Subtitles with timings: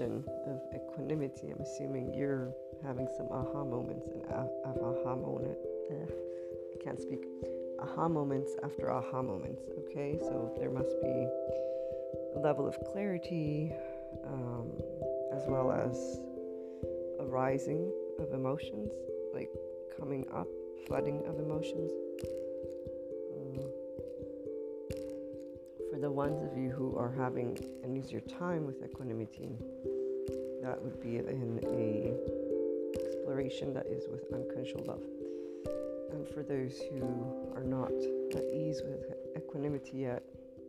[0.00, 0.24] Of
[0.74, 5.58] equanimity, I'm assuming you're having some aha moments and aha moment.
[5.90, 6.06] Eh,
[6.74, 7.20] I can't speak.
[7.80, 9.62] Aha moments after aha moments.
[9.78, 11.26] Okay, so there must be
[12.36, 13.72] a level of clarity,
[14.26, 14.70] um,
[15.32, 16.20] as well as
[17.20, 18.90] a rising of emotions,
[19.34, 19.50] like
[19.98, 20.48] coming up,
[20.86, 21.90] flooding of emotions.
[23.36, 23.70] Um,
[25.90, 29.58] for the ones of you who are having an easier time with equanimity,
[30.62, 32.14] that would be in a
[33.04, 35.02] exploration that is with unconditional love.
[36.12, 37.92] And for those who are not
[38.36, 40.22] at ease with equanimity yet,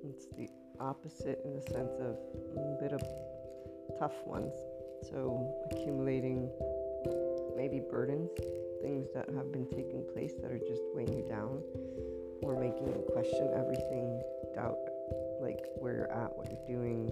[0.04, 0.48] it's the
[0.80, 2.18] opposite in the sense of
[2.58, 3.02] a bit of
[4.00, 4.54] tough ones.
[5.10, 6.50] So, accumulating
[7.56, 8.30] maybe burdens,
[8.82, 11.62] things that have been taking place that are just weighing you down,
[12.42, 14.22] or making you question everything,
[14.54, 14.78] doubt
[15.42, 17.12] like where you're at, what you're doing.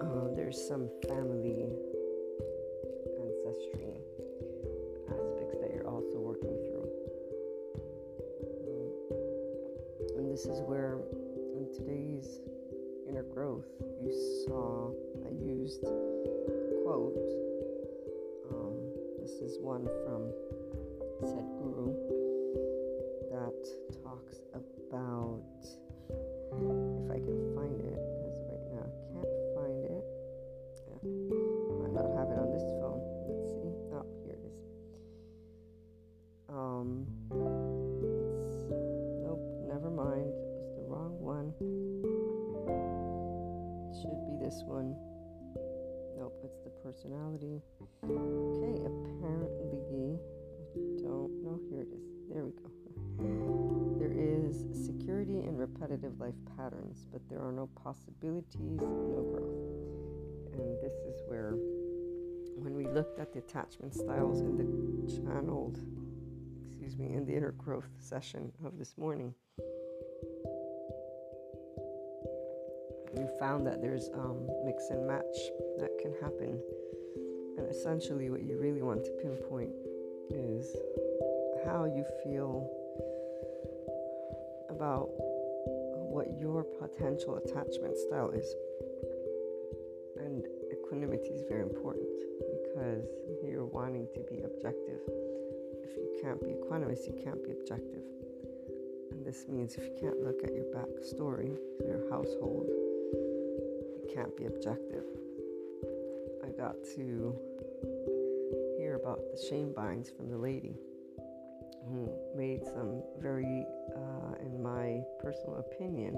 [0.00, 1.64] Uh, there's some family
[3.24, 3.88] ancestry
[5.08, 6.90] aspects that you're also working through.
[8.68, 10.98] Um, and this is where,
[11.56, 12.40] in today's
[13.08, 13.64] inner growth,
[14.02, 14.12] you
[14.46, 14.90] saw
[15.24, 15.80] I used
[16.84, 17.16] quote.
[18.52, 18.76] Um,
[19.22, 20.11] this is one from
[57.10, 60.60] but there are no possibilities, no growth.
[60.60, 61.54] And this is where,
[62.56, 65.78] when we looked at the attachment styles in the channeled,
[66.66, 69.34] excuse me, in the inner growth session of this morning,
[73.14, 75.36] we found that there's um, mix and match
[75.78, 76.60] that can happen.
[77.58, 79.72] And essentially, what you really want to pinpoint
[80.30, 80.74] is
[81.64, 82.70] how you feel
[84.70, 85.10] about
[86.42, 88.54] your potential attachment style is.
[90.18, 92.18] And equanimity is very important
[92.66, 93.06] because
[93.46, 94.98] you're wanting to be objective.
[95.86, 98.02] If you can't be equanimous, you can't be objective.
[99.12, 104.46] And this means if you can't look at your backstory, your household, you can't be
[104.46, 105.04] objective.
[106.44, 107.38] I got to
[108.78, 110.74] hear about the shame binds from the lady
[111.88, 116.14] who made some very, uh, in my personal opinion,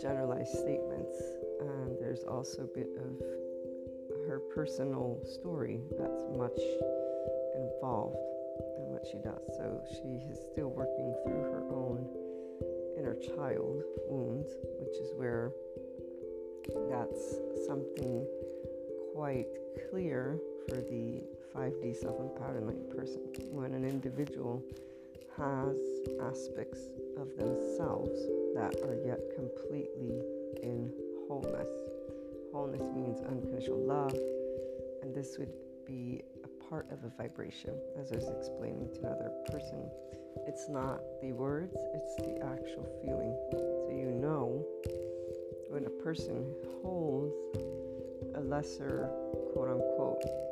[0.00, 1.16] generalized statements.
[1.60, 3.20] And there's also a bit of
[4.28, 6.58] her personal story that's much
[7.54, 8.16] involved
[8.78, 9.42] in what she does.
[9.56, 12.06] So she is still working through her own
[12.98, 14.48] inner child wounds,
[14.80, 15.52] which is where
[16.90, 18.26] that's something
[19.14, 19.46] quite
[19.90, 20.38] clear
[20.68, 21.22] for the
[21.54, 23.20] 5D self empowerment person.
[23.50, 24.62] When an individual
[25.36, 25.76] has
[26.22, 26.80] aspects
[27.16, 28.18] of themselves
[28.54, 30.20] that are yet completely
[30.62, 30.92] in
[31.28, 31.70] wholeness.
[32.52, 34.14] Wholeness means unconditional love,
[35.02, 35.52] and this would
[35.86, 39.90] be a part of a vibration, as I was explaining to another person.
[40.46, 43.36] It's not the words, it's the actual feeling.
[43.52, 44.64] So you know
[45.68, 47.34] when a person holds
[48.36, 49.08] a lesser
[49.52, 50.43] quote unquote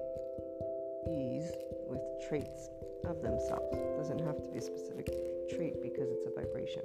[2.29, 2.71] traits
[3.05, 3.77] of themselves.
[3.77, 5.09] It doesn't have to be a specific
[5.49, 6.83] trait because it's a vibration.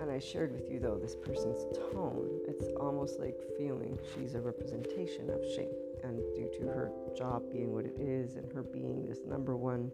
[0.00, 4.40] And I shared with you though this person's tone, it's almost like feeling she's a
[4.40, 5.74] representation of shame.
[6.02, 9.90] And due to her job being what it is and her being this number one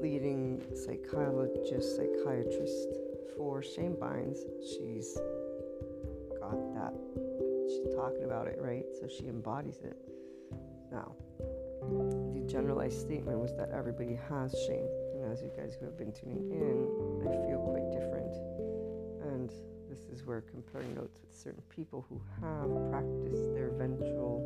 [0.00, 2.88] leading psychologist, psychiatrist
[3.36, 5.16] for shame binds, she's
[6.40, 6.94] got that.
[7.68, 8.84] She's talking about it, right?
[9.00, 9.96] So she embodies it.
[10.90, 11.14] Now,
[12.48, 14.88] generalized statement was that everybody has shame.
[15.14, 16.88] And as you guys who have been tuning in,
[17.28, 18.34] I feel quite different.
[19.28, 19.52] And
[19.90, 24.40] this is where comparing notes with certain people who have practiced their ventral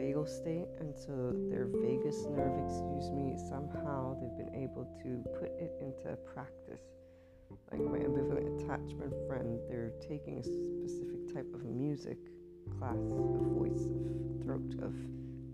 [0.00, 5.52] vagal state, and so their vagus nerve, excuse me, somehow they've been able to put
[5.60, 6.80] it into practice.
[7.70, 12.16] Like my ambivalent attachment friend, they're taking a specific type of music
[12.78, 14.94] class of voice, of throat, of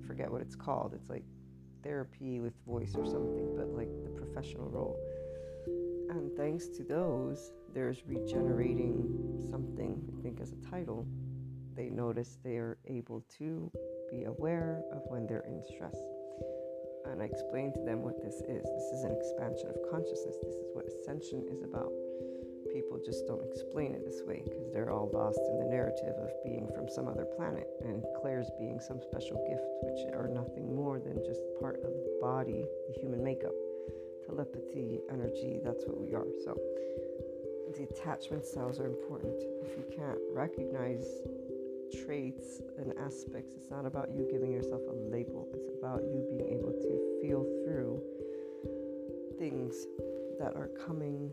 [0.07, 0.93] forget what it's called.
[0.95, 1.25] It's like
[1.83, 4.99] therapy with voice or something, but like the professional role.
[6.11, 11.07] And thanks to those, there's regenerating something, I think, as a title.
[11.75, 13.71] They notice they are able to
[14.11, 15.97] be aware of when they're in stress.
[17.07, 18.65] And I explained to them what this is.
[18.65, 20.37] This is an expansion of consciousness.
[20.43, 21.93] This is what ascension is about
[22.75, 26.29] people just don't explain it this way because they're all lost in the narrative of
[26.43, 30.99] being from some other planet and clairs being some special gift, which are nothing more
[30.99, 33.55] than just part of the body, the human makeup.
[34.27, 36.27] Telepathy, energy, that's what we are.
[36.43, 36.59] So
[37.79, 39.39] the attachment styles are important.
[39.63, 41.07] If you can't recognize
[42.05, 46.59] traits and aspects, it's not about you giving yourself a label, it's about you being
[46.59, 48.03] able to feel through
[49.39, 49.87] things
[50.41, 51.33] that are coming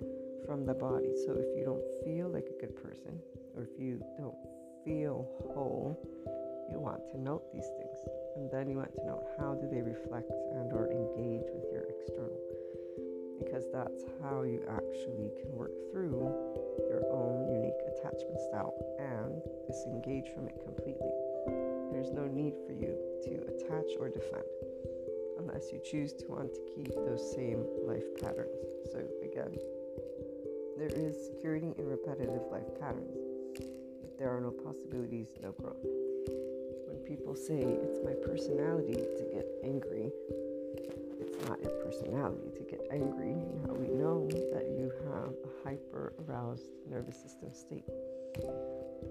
[0.52, 1.16] from the body.
[1.24, 3.16] So if you don't feel like a good person,
[3.56, 4.36] or if you don't
[4.84, 5.24] feel
[5.56, 5.96] whole,
[6.68, 7.96] you want to note these things.
[8.36, 11.88] And then you want to note how do they reflect and or engage with your
[11.88, 12.36] external.
[13.40, 16.20] Because that's how you actually can work through
[16.84, 19.40] your own unique attachment style and
[19.72, 21.16] disengage from it completely.
[21.96, 24.52] There's no need for you to attach or defend
[25.40, 28.60] unless you choose to want to keep those same life patterns.
[28.92, 29.56] So again,
[30.82, 33.16] there is security in repetitive life patterns.
[34.04, 35.78] If there are no possibilities, no growth.
[36.88, 40.10] When people say it's my personality to get angry,
[41.22, 43.38] it's not your personality to get angry.
[43.68, 47.86] Now we know that you have a hyper aroused nervous system state.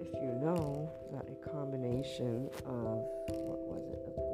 [0.01, 2.99] If you know that a combination of
[3.47, 4.30] what was it,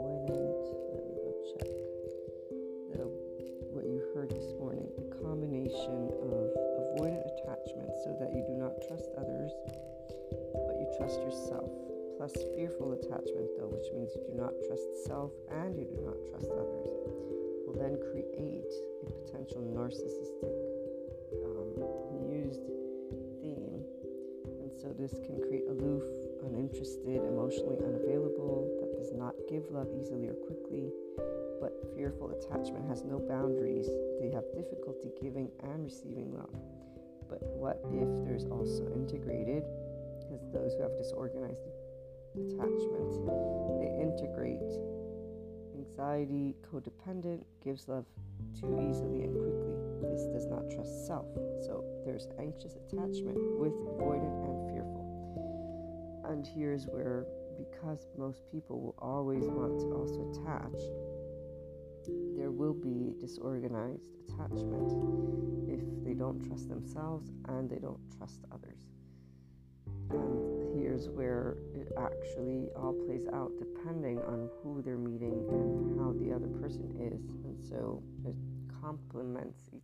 [19.55, 20.57] narcissistic
[21.45, 21.71] um,
[22.27, 22.67] used
[23.41, 23.85] theme.
[24.61, 26.03] And so, this can create aloof,
[26.45, 30.91] uninterested, emotionally unavailable, that does not give love easily or quickly,
[31.61, 33.89] but fearful attachment has no boundaries.
[34.21, 36.55] They have difficulty giving and receiving love.
[37.29, 39.65] But what if there's also integrated,
[40.21, 41.63] Because those who have disorganized
[42.35, 43.13] attachment,
[43.81, 44.96] they integrate
[45.89, 48.05] anxiety, codependent, gives love
[48.59, 50.11] too easily and quickly.
[50.11, 51.27] This does not trust self.
[51.65, 56.23] So there's anxious attachment with avoidant and fearful.
[56.29, 60.81] And here's where, because most people will always want to also attach,
[62.37, 64.93] there will be disorganized attachment
[65.69, 68.79] if they don't trust themselves and they don't trust others.
[70.11, 70.46] And
[71.05, 76.49] where it actually all plays out depending on who they're meeting and how the other
[76.57, 77.21] person is.
[77.45, 78.35] And so it
[78.81, 79.83] complements each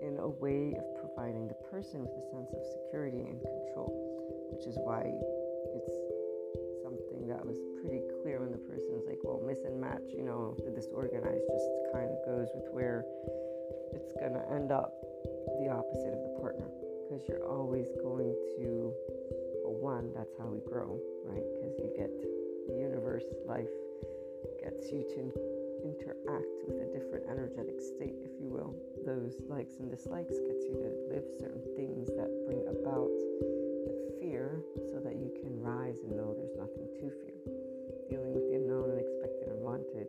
[0.00, 3.92] in a way of providing the person with a sense of security and control,
[4.54, 5.04] which is why
[5.76, 5.96] it's
[6.80, 10.22] something that was pretty clear when the person was like, well, miss and match, you
[10.22, 13.04] know, the disorganized just kind of goes with where
[13.92, 14.94] it's going to end up
[15.60, 16.70] the opposite of the partner
[17.12, 18.94] because you're always going to,
[19.72, 21.44] one, that's how we grow, right?
[21.56, 22.10] Because you get
[22.68, 23.70] the universe, life
[24.60, 25.22] gets you to
[25.82, 28.74] interact with a different energetic state, if you will.
[29.02, 33.10] Those likes and dislikes gets you to live certain things that bring about
[33.86, 34.62] the fear
[34.94, 37.42] so that you can rise and know there's nothing to fear.
[38.06, 40.06] Dealing with the unknown, unexpected, unwanted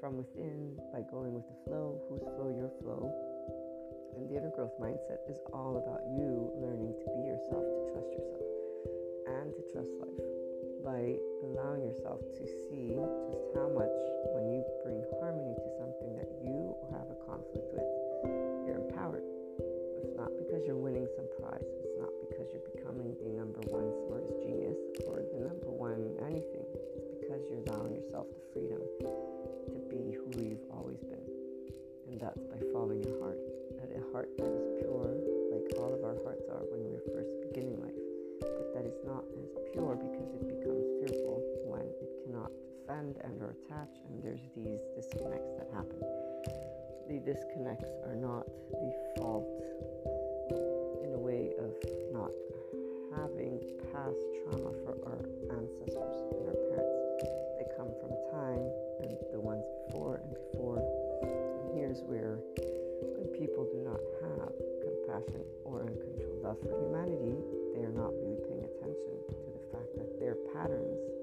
[0.00, 3.06] from within by going with the flow, whose flow, your flow.
[4.16, 8.10] And the inner growth mindset is all about you learning to be yourself, to trust
[8.14, 8.46] yourself,
[9.26, 10.28] and to trust life
[10.84, 12.92] by allowing yourself to see
[13.30, 13.92] just how much
[14.34, 15.56] when you bring harmony
[43.74, 45.98] attach, and there's these disconnects that happen.
[47.08, 49.46] The disconnects are not the fault
[51.02, 51.74] in a way of
[52.12, 52.30] not
[53.16, 53.60] having
[53.92, 55.22] past trauma for our
[55.58, 57.24] ancestors and our parents.
[57.58, 58.64] They come from time
[59.02, 60.80] and the ones before and before.
[61.22, 62.38] And here's where
[63.18, 67.36] when people do not have compassion or uncontrolled love for humanity,
[67.74, 71.13] they are not really paying attention to the fact that their patterns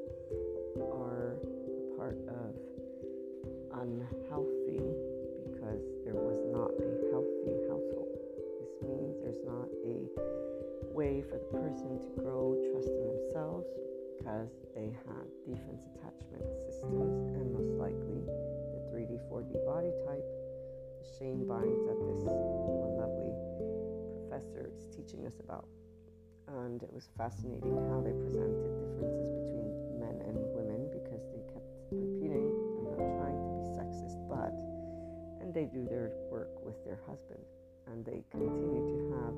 [11.71, 13.63] person to grow trust in themselves
[14.19, 18.27] because they have defense attachment systems and most likely
[18.75, 20.27] the 3D, 4D body type,
[20.99, 23.31] the shame binds that this one lovely
[24.19, 25.63] professor is teaching us about.
[26.59, 31.71] And it was fascinating how they presented differences between men and women because they kept
[31.87, 32.51] repeating,
[32.83, 34.51] I'm not trying to be sexist, but,
[35.39, 37.39] and they do their work with their husband
[37.87, 39.35] and they continue to have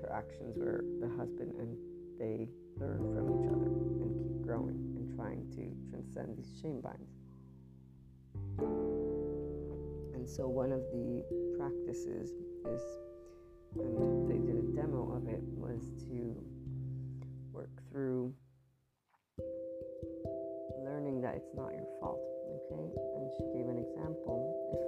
[0.00, 1.76] interactions where the husband and
[2.18, 7.16] they learn from each other and keep growing and trying to transcend these shame binds.
[10.14, 11.24] And so one of the
[11.56, 12.32] practices
[12.66, 12.82] is,
[13.78, 16.36] and they did a demo of it, was to
[17.52, 18.34] work through
[20.84, 22.20] learning that it's not your fault.
[22.50, 22.84] Okay,
[23.16, 24.44] and she gave an example.
[24.74, 24.80] If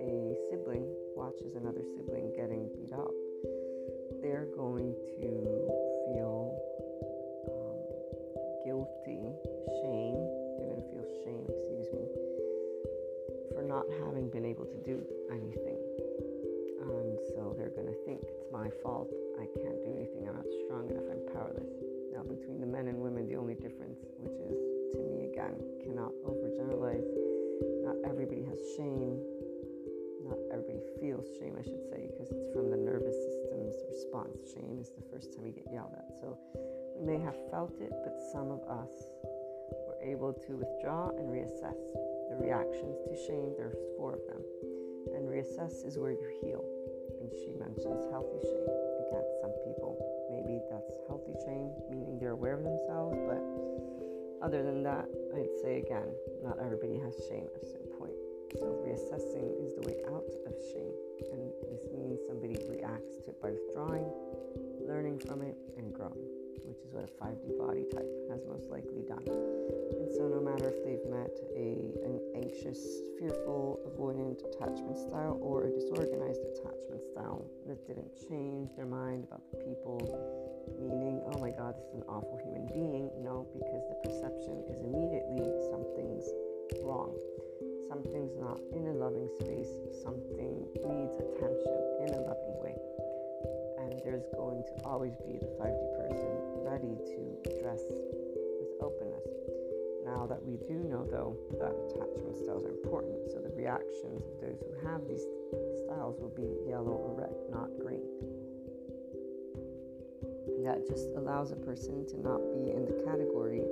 [0.00, 2.27] a sibling watches another sibling
[4.38, 5.66] they're going to
[6.14, 6.54] feel
[7.50, 7.82] um,
[8.62, 9.34] guilty,
[9.82, 10.14] shame.
[10.54, 12.06] They're going to feel shame, excuse me,
[13.50, 15.02] for not having been able to do
[15.34, 15.82] anything.
[16.86, 19.10] And so they're going to think it's my fault.
[19.42, 20.30] I can't do anything.
[20.30, 21.10] I'm not strong enough.
[21.10, 21.74] I'm powerless.
[22.14, 24.54] Now, between the men and women, the only difference, which is
[24.94, 27.10] to me again, cannot overgeneralize.
[27.82, 29.18] Not everybody has shame
[30.28, 32.27] not everybody feels shame, I should say, because
[34.54, 36.08] Shame is the first time you get yelled at.
[36.20, 36.36] So
[36.96, 38.92] we may have felt it, but some of us
[39.86, 41.78] were able to withdraw and reassess
[42.30, 43.54] the reactions to shame.
[43.56, 44.42] There's four of them.
[45.16, 46.64] And reassess is where you heal.
[47.20, 48.68] And she mentions healthy shame.
[49.08, 49.96] Again, some people,
[50.30, 53.40] maybe that's healthy shame, meaning they're aware of themselves, but
[54.44, 58.14] other than that, I'd say again, not everybody has shame at certain point.
[58.56, 60.96] So, reassessing is the way out of shame.
[61.36, 64.08] And this means somebody reacts to it by withdrawing,
[64.88, 66.24] learning from it, and growing,
[66.64, 69.20] which is what a 5D body type has most likely done.
[69.28, 72.80] And so, no matter if they've met a, an anxious,
[73.20, 79.44] fearful, avoidant attachment style or a disorganized attachment style that didn't change their mind about
[79.52, 80.00] the people,
[80.80, 83.12] meaning, oh my God, this is an awful human being.
[83.20, 86.32] No, because the perception is immediately something's
[86.80, 87.12] wrong
[87.88, 89.72] something's not in a loving space,
[90.04, 92.76] something needs attention in a loving way.
[93.80, 96.30] And there's going to always be the 5D person
[96.62, 97.80] ready to address
[98.60, 99.24] with openness.
[100.04, 104.40] Now that we do know, though, that attachment styles are important, so the reactions of
[104.40, 105.24] those who have these
[105.84, 108.04] styles will be yellow or red, not green.
[110.64, 113.64] That just allows a person to not be in the category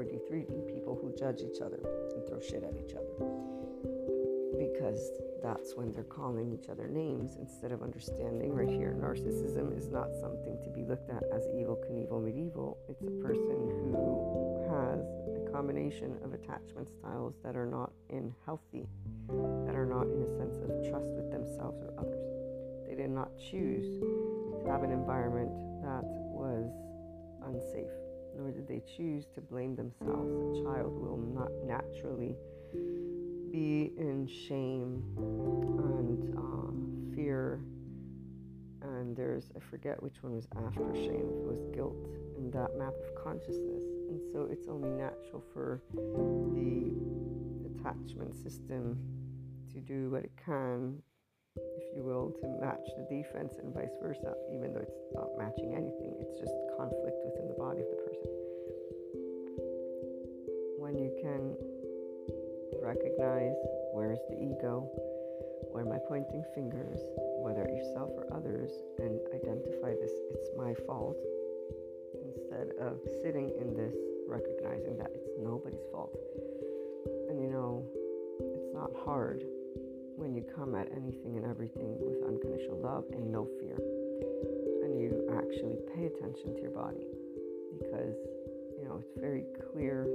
[0.00, 1.80] of the 4D, 3D people who judge each other
[2.14, 3.14] and throw shit at each other.
[4.58, 5.10] Because
[5.42, 8.96] that's when they're calling each other names instead of understanding right here.
[8.98, 12.78] Narcissism is not something to be looked at as Evel Knievel medieval.
[12.88, 15.00] It's a person who has
[15.36, 18.88] a combination of attachment styles that are not in healthy,
[19.28, 22.24] that are not in a sense of trust with themselves or others.
[22.88, 25.50] They did not choose to have an environment
[25.82, 26.70] that was
[27.44, 28.03] unsafe
[28.36, 30.58] nor did they choose to blame themselves.
[30.58, 32.36] A child will not naturally
[33.52, 37.60] be in shame and uh, fear.
[38.82, 41.96] And there's, I forget which one was after shame, it was guilt
[42.36, 43.82] in that map of consciousness.
[44.08, 46.92] And so it's only natural for the
[47.78, 48.98] attachment system
[49.72, 51.02] to do what it can,
[51.94, 56.14] you will, to match the defense and vice versa, even though it's not matching anything.
[56.20, 58.34] It's just conflict within the body of the person
[60.84, 61.56] when you can
[62.84, 63.56] recognize
[63.96, 64.84] where's the ego,
[65.72, 67.00] where am I pointing fingers,
[67.40, 71.16] whether yourself or others, and identify this, it's my fault,
[72.20, 73.96] instead of sitting in this,
[74.28, 76.12] recognizing that it's nobody's fault.
[77.30, 77.88] And you know,
[78.38, 79.42] it's not hard
[80.16, 83.76] when you come at anything and everything with unconditional love and no fear.
[84.84, 87.06] And you actually pay attention to your body
[87.78, 88.14] because,
[88.78, 90.06] you know, it's very clear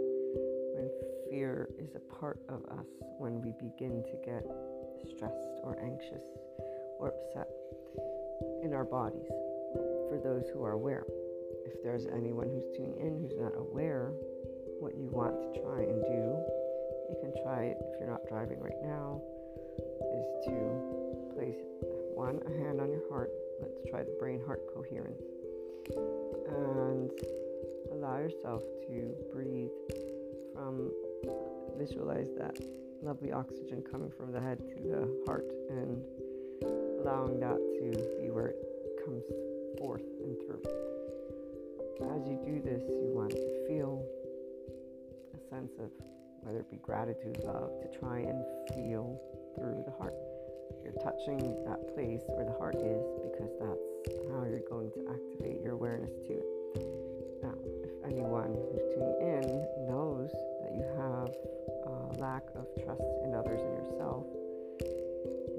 [0.76, 0.90] when
[1.30, 2.88] fear is a part of us
[3.18, 4.46] when we begin to get
[5.16, 6.24] stressed or anxious
[7.00, 7.50] or upset
[8.64, 9.28] in our bodies
[10.10, 11.06] for those who are aware.
[11.66, 14.12] If there's anyone who's tuning in who's not aware
[14.80, 16.24] what you want to try and do,
[17.12, 19.22] you can try it if you're not driving right now,
[20.20, 21.64] is to place
[22.14, 23.32] one, a hand on your heart.
[23.62, 25.24] Let's try the brain heart coherence.
[25.96, 27.12] And
[27.92, 29.70] allow yourself to breathe
[30.54, 30.92] from,
[31.78, 32.60] visualize that
[33.02, 36.04] lovely oxygen coming from the head to the heart and
[37.00, 39.24] allowing that to be where it comes
[39.78, 40.62] forth and through.
[42.16, 44.04] As you do this, you want to feel
[45.34, 45.90] a sense of
[46.42, 49.20] whether it be gratitude, love, to try and feel
[49.56, 50.16] through the heart.
[50.84, 53.90] You're touching that place where the heart is because that's
[54.32, 56.48] how you're going to activate your awareness to it.
[57.44, 59.46] Now, if anyone who's tuning in
[59.88, 60.32] knows
[60.64, 61.30] that you have
[61.86, 64.26] a lack of trust in others and yourself,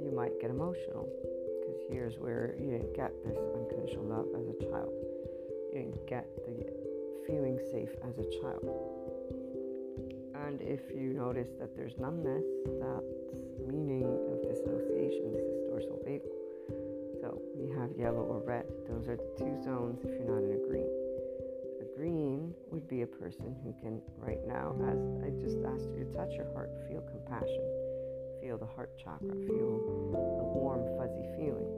[0.02, 1.09] you might get emotional
[1.61, 4.92] because here's where you didn't get this unconditional love as a child.
[5.73, 6.66] You didn't get the
[7.26, 8.64] feeling safe as a child.
[10.35, 12.44] And if you notice that there's numbness,
[12.80, 15.33] that's meaning of dissociation.
[15.33, 16.35] This is dorsal vagal.
[17.23, 18.67] So we have yellow or red.
[18.89, 20.91] Those are the two zones if you're not in a green.
[21.81, 26.05] A green would be a person who can, right now, as I just asked you
[26.05, 27.62] to touch your heart, feel compassion,
[28.43, 29.79] feel the heart chakra, feel
[30.43, 31.71] a warm, fuzzy feeling.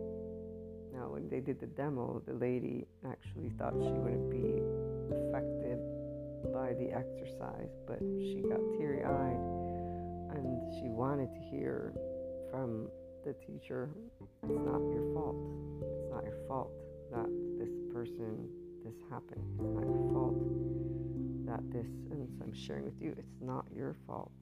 [0.94, 4.62] Now, when they did the demo, the lady actually thought she wouldn't be
[5.12, 5.80] affected
[6.54, 9.51] by the exercise, but she got teary eyed
[10.34, 11.92] and she wanted to hear
[12.50, 12.88] from
[13.24, 15.36] the teacher it's not your fault.
[15.80, 16.72] It's not your fault
[17.12, 18.48] that this person,
[18.84, 19.44] this happened.
[19.60, 20.34] It's not your fault
[21.46, 24.32] that this, and so I'm sharing with you, it's not your fault.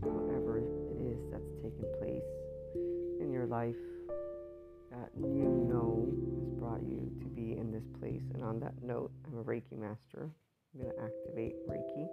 [0.00, 0.68] Whatever it
[1.00, 2.22] is that's taken place
[3.20, 3.76] in your life
[4.90, 6.06] that you know
[6.38, 8.22] has brought you to be in this place.
[8.34, 10.30] And on that note, I'm a Reiki master.
[10.74, 12.06] I'm going to activate Reiki.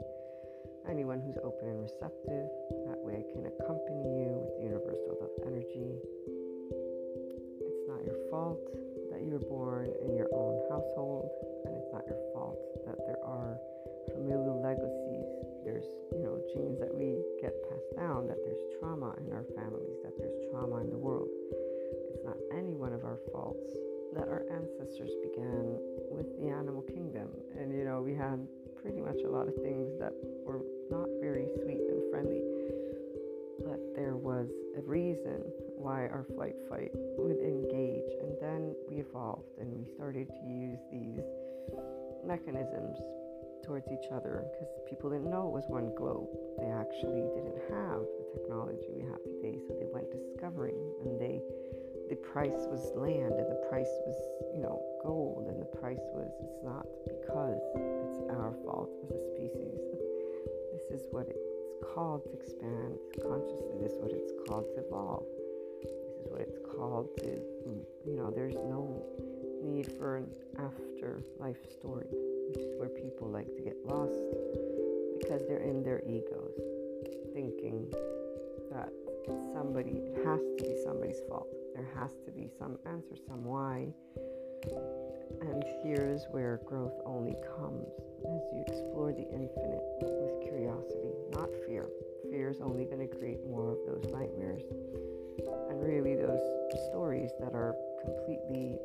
[0.90, 2.48] Anyone who's open and receptive,
[2.92, 5.96] that way I can accompany you with the universal love energy.
[7.64, 8.60] It's not your fault
[9.10, 11.32] that you were born in your own household,
[11.66, 13.58] and it's not your fault that there are
[14.12, 15.26] familial legacies.
[15.64, 19.98] There's, you know, genes that we get passed down, that there's trauma in our families,
[20.04, 21.32] that there's trauma in the world.
[22.12, 23.72] It's not any one of our faults
[24.14, 25.80] that our ancestors began
[26.12, 27.32] with the animal kingdom.
[27.58, 28.38] And, you know, we had
[28.84, 30.12] pretty much a lot of things that
[30.44, 30.60] were
[30.92, 32.44] not very sweet and friendly.
[33.64, 35.40] But there was a reason
[35.80, 38.12] why our flight fight would engage.
[38.20, 41.24] And then we evolved and we started to use these
[42.28, 43.00] mechanisms
[43.64, 46.28] towards each other because people didn't know it was one globe.
[46.60, 49.64] They actually didn't have the technology we have today.
[49.64, 50.76] So they went discovering
[51.08, 51.40] and they
[52.14, 54.14] the price was land and the price was,
[54.54, 59.22] you know, gold and the price was, it's not because it's our fault as a
[59.34, 59.82] species.
[60.92, 61.50] This is what it's
[61.82, 63.82] called to expand consciously.
[63.82, 65.26] This is what it's called to evolve.
[65.82, 67.42] This is what it's called to,
[68.06, 69.02] you know, there's no
[69.64, 70.30] need for an
[70.62, 72.14] afterlife story,
[72.46, 74.22] which is where people like to get lost
[75.18, 76.62] because they're in their egos,
[77.34, 77.90] thinking
[78.70, 78.94] that
[79.58, 83.88] somebody, it has to be somebody's fault there has to be some answer, some why.
[85.42, 87.88] And here's where growth only comes
[88.24, 91.90] as you explore the infinite with curiosity, not fear.
[92.32, 94.64] Fear is only going to create more of those nightmares
[95.70, 96.42] and really those
[96.90, 98.78] stories that are completely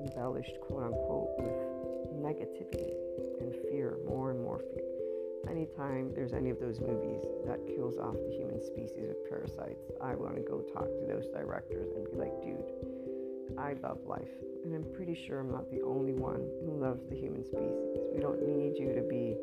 [0.00, 2.94] embellished, quote unquote, with negativity
[3.40, 5.07] and fear, more and more fear
[5.46, 10.14] anytime there's any of those movies that kills off the human species with parasites, I
[10.14, 14.28] want to go talk to those directors and be like, dude, I love life.
[14.64, 17.98] And I'm pretty sure I'm not the only one who loves the human species.
[18.14, 19.36] We don't need you to be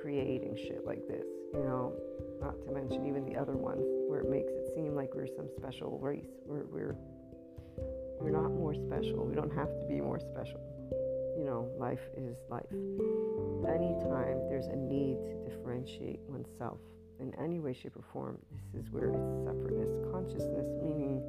[0.00, 1.92] creating shit like this, you know,
[2.40, 5.48] not to mention even the other ones where it makes it seem like we're some
[5.56, 6.30] special race.
[6.46, 6.96] We're, we're,
[8.20, 9.26] we're not more special.
[9.26, 10.60] We don't have to be more special
[11.36, 12.72] you know, life is life.
[13.68, 16.80] Anytime there's a need to differentiate oneself
[17.20, 18.38] in any way, shape, or form,
[18.72, 21.20] this is where it's separateness, consciousness, meaning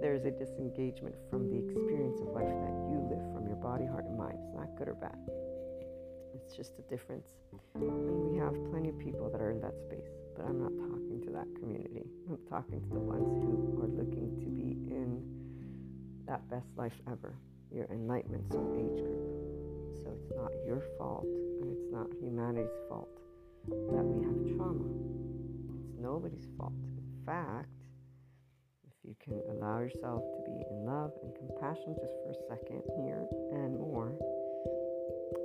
[0.00, 4.04] there's a disengagement from the experience of life that you live from your body, heart,
[4.04, 4.36] and mind.
[4.44, 5.16] It's not good or bad.
[6.34, 7.28] It's just a difference.
[7.74, 11.20] And we have plenty of people that are in that space, but I'm not talking
[11.24, 12.08] to that community.
[12.28, 15.22] I'm talking to the ones who are looking to be in
[16.26, 17.34] that best life ever
[17.72, 20.02] your enlightenment soul age group.
[20.02, 23.10] So it's not your fault and it's not humanity's fault
[23.68, 24.88] that we have trauma.
[25.84, 26.72] It's nobody's fault.
[26.96, 27.68] In fact,
[28.88, 32.82] if you can allow yourself to be in love and compassion just for a second
[32.98, 34.16] here and more,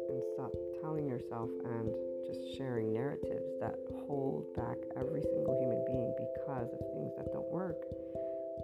[0.09, 1.91] and stop telling yourself and
[2.25, 3.75] just sharing narratives that
[4.07, 7.83] hold back every single human being because of things that don't work,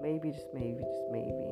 [0.02, 1.52] maybe, just maybe, just maybe,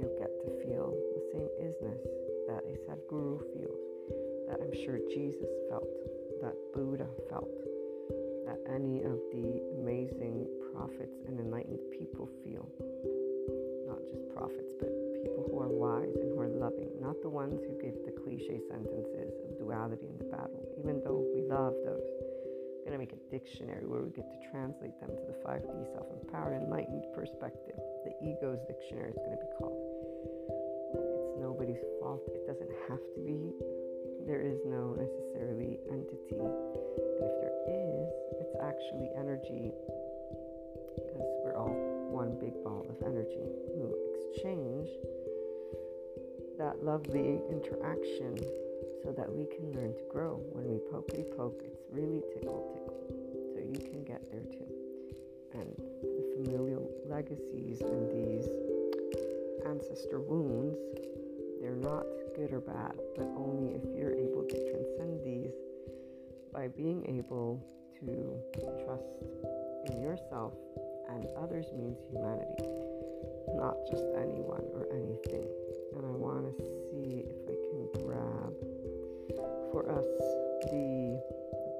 [0.00, 2.00] you'll get to feel the same isness
[2.48, 3.84] that a Sadhguru feels,
[4.48, 5.92] that I'm sure Jesus felt,
[6.40, 7.52] that Buddha felt,
[8.48, 12.64] that any of the amazing prophets and enlightened people feel.
[13.84, 14.88] Not just prophets, but
[15.20, 18.58] people who are wise and who are loving, not the ones who give the cliche
[18.72, 22.08] sentences of duality in the battle, even though we love those
[22.90, 25.92] I'm going to make a dictionary where we get to translate them to the 5D
[25.92, 27.76] self empowered, enlightened perspective.
[28.02, 29.79] The ego's dictionary is going to be called.
[31.70, 32.22] It's nobody's fault.
[32.34, 33.54] It doesn't have to be.
[34.26, 36.34] There is no necessarily entity.
[36.34, 38.10] And if there is,
[38.42, 39.70] it's actually energy
[40.96, 41.74] because we're all
[42.10, 44.88] one big ball of energy who exchange
[46.58, 48.36] that lovely interaction
[49.04, 50.42] so that we can learn to grow.
[50.52, 52.98] When we pokey poke, it's really tickle tickle.
[53.54, 54.66] So you can get there too.
[55.54, 55.70] And
[56.02, 58.48] the familial legacies and these
[59.64, 60.76] ancestor wounds,
[61.70, 62.02] they're not
[62.34, 65.54] good or bad, but only if you're able to transcend these
[66.52, 67.62] by being able
[67.94, 68.42] to
[68.82, 69.22] trust
[69.86, 70.52] in yourself
[71.14, 72.66] and others means humanity,
[73.54, 75.46] not just anyone or anything.
[75.94, 78.54] And I want to see if I can grab
[79.70, 80.10] for us
[80.74, 81.22] the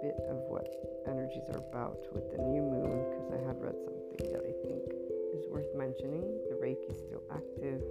[0.02, 0.70] bit of what
[1.08, 4.86] energies are about with the new moon because I had read something that I think
[5.34, 6.22] is worth mentioning.
[6.48, 7.82] The Reiki is still active.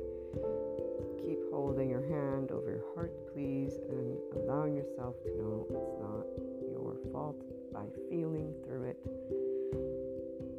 [1.25, 6.25] Keep holding your hand over your heart, please, and allowing yourself to know it's not
[6.71, 8.97] your fault by feeling through it,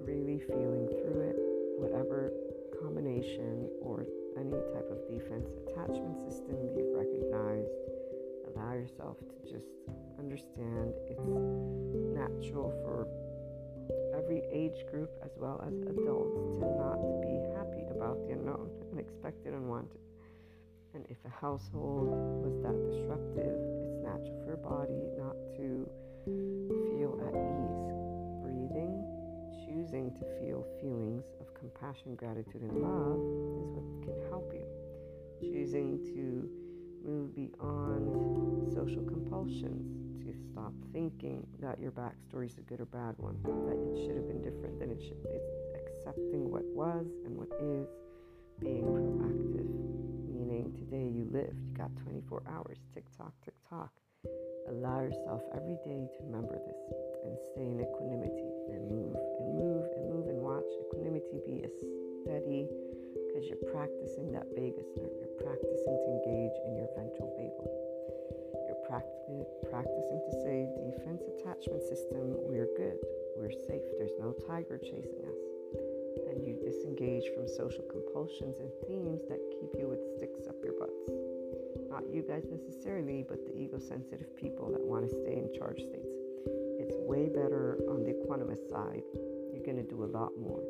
[0.05, 1.37] really feeling through it,
[1.81, 2.33] whatever
[2.83, 4.07] combination or
[4.39, 7.73] any type of defense attachment system you've recognized
[8.55, 9.67] allow yourself to just
[10.19, 11.29] understand it's
[12.15, 13.09] natural for
[14.17, 19.55] every age group as well as adults to not be happy about the unknown, unexpected,
[19.55, 19.99] unwanted.
[20.95, 22.11] And if a household
[22.43, 23.55] was that disruptive,
[23.87, 25.89] it's natural for your body not to
[26.91, 27.87] feel at ease.
[28.43, 28.99] Breathing,
[29.65, 33.23] choosing to feel feelings of compassion, gratitude, and love
[33.63, 34.67] is what can help you.
[35.41, 36.51] Choosing to
[37.07, 39.87] move beyond social compulsions,
[40.27, 44.17] to stop thinking that your backstory is a good or bad one, that it should
[44.17, 45.23] have been different than it should.
[45.31, 47.89] It's accepting what was and what is,
[48.61, 49.60] being proactive,
[50.73, 51.51] today you live.
[51.51, 53.91] you got 24 hours, tick tock, tick tock.
[54.69, 56.81] Allow yourself every day to remember this
[57.25, 61.71] and stay in equanimity and move and move and move and watch equanimity be a
[62.23, 62.71] steady
[63.27, 65.15] because you're practicing that vagus nerve.
[65.19, 67.71] You're practicing to engage in your ventral vagal.
[68.67, 68.83] You're
[69.71, 72.99] practicing to say, defense attachment system, we're good.
[73.37, 73.87] We're safe.
[73.99, 75.50] There's no tiger chasing us.
[76.71, 81.03] Disengage from social compulsions and themes that keep you with sticks up your butts.
[81.91, 85.83] Not you guys necessarily, but the ego sensitive people that want to stay in charge
[85.83, 86.15] states.
[86.79, 89.03] It's way better on the equanimous side.
[89.51, 90.63] You're going to do a lot more.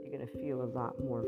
[0.00, 1.20] You're going to feel a lot more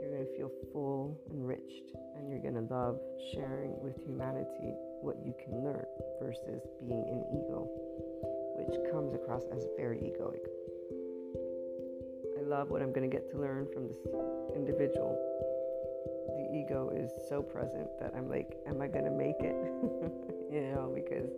[0.00, 2.98] You're going to feel full, enriched, and you're going to love
[3.34, 4.72] sharing with humanity
[5.04, 5.84] what you can learn
[6.16, 7.68] versus being in ego,
[8.56, 10.48] which comes across as very egoic.
[12.50, 14.02] Love what I'm going to get to learn from this
[14.56, 15.14] individual.
[16.34, 19.54] The ego is so present that I'm like, am I going to make it?
[20.50, 21.30] you know, because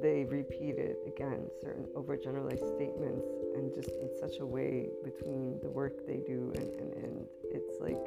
[0.00, 6.06] they repeated again certain overgeneralized statements and just in such a way between the work
[6.06, 7.98] they do and, and, and it's like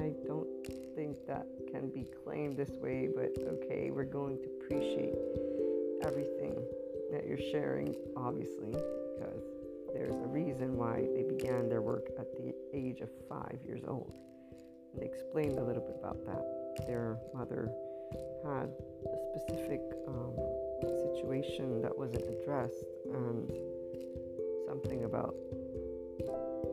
[0.00, 0.48] i don't
[0.94, 5.14] think that can be claimed this way but okay we're going to appreciate
[6.04, 6.54] everything
[7.12, 9.55] that you're sharing obviously because
[9.96, 14.12] there's a reason why they began their work at the age of five years old
[14.92, 16.44] and they explained a little bit about that
[16.86, 17.70] their mother
[18.44, 18.68] had
[19.06, 20.34] a specific um,
[20.82, 23.50] situation that wasn't addressed and
[24.66, 25.34] something about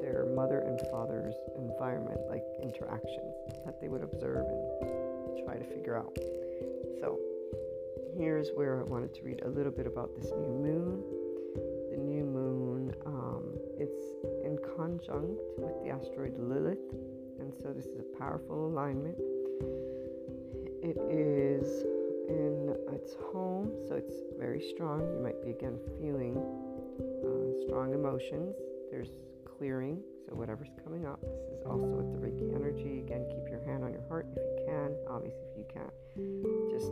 [0.02, 3.34] their mother and father's environment, like interactions
[3.66, 4.46] that they would observe
[4.82, 6.16] and try to figure out.
[7.00, 7.20] So,
[8.18, 11.04] here's where I wanted to read a little bit about this new moon.
[11.92, 12.43] The new moon,
[14.76, 16.78] conjunct with the asteroid Lilith,
[17.40, 19.18] and so this is a powerful alignment.
[20.82, 21.84] It is
[22.30, 25.02] in its home, so it's very strong.
[25.02, 28.56] You might be again feeling uh, strong emotions.
[28.92, 29.12] There's
[29.58, 31.22] clearing, so whatever's coming up.
[31.22, 33.00] This is also with the Reiki energy.
[33.00, 34.96] Again, keep your hand on your heart if you can.
[35.10, 35.94] Obviously, if you can't,
[36.70, 36.92] just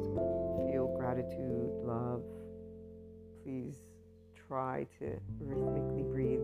[0.72, 2.24] feel gratitude, love.
[3.44, 3.76] Please
[4.48, 6.44] try to rhythmically breathe.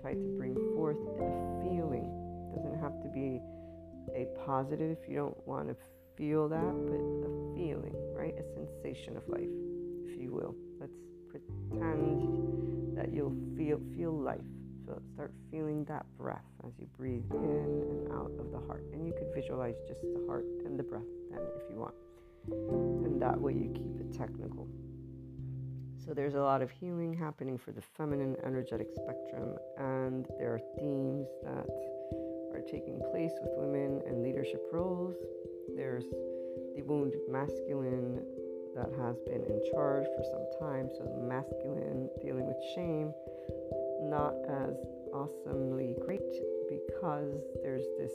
[0.00, 2.08] Try to bring forth a feeling.
[2.52, 3.40] It doesn't have to be
[4.14, 5.76] a positive if you don't want to
[6.16, 8.34] feel that, but a feeling, right?
[8.34, 9.48] A sensation of life,
[10.06, 10.54] if you will.
[10.80, 10.92] Let's
[11.28, 14.40] pretend that you'll feel feel life.
[14.86, 18.84] So start feeling that breath as you breathe in and out of the heart.
[18.92, 21.94] And you could visualize just the heart and the breath then if you want.
[22.50, 24.66] And that way you keep it technical.
[26.04, 30.60] So there's a lot of healing happening for the feminine energetic spectrum, and there are
[30.76, 31.66] themes that
[32.52, 35.14] are taking place with women and leadership roles.
[35.76, 36.04] There's
[36.74, 38.20] the wounded masculine
[38.74, 43.12] that has been in charge for some time, so the masculine dealing with shame,
[44.02, 44.74] not as
[45.14, 46.20] awesomely great
[46.68, 48.12] because there's this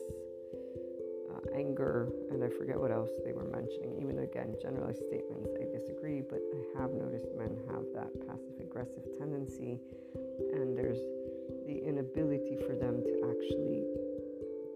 [1.55, 3.97] anger, and I forget what else they were mentioning.
[4.01, 9.03] Even again, generalized statements, I disagree, but I have noticed men have that passive aggressive
[9.17, 9.79] tendency,
[10.53, 10.99] and there's
[11.65, 13.83] the inability for them to actually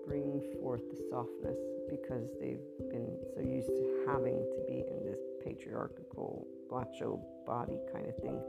[0.08, 1.58] bring forth the softness
[1.90, 8.08] because they've been so used to having to be in this patriarchal macho body kind
[8.08, 8.40] of thing.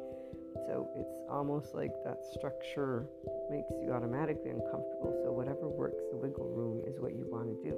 [0.66, 3.06] So it's almost like that structure
[3.50, 5.18] makes you automatically uncomfortable.
[5.24, 7.76] So whatever works, the wiggle room is what you want to do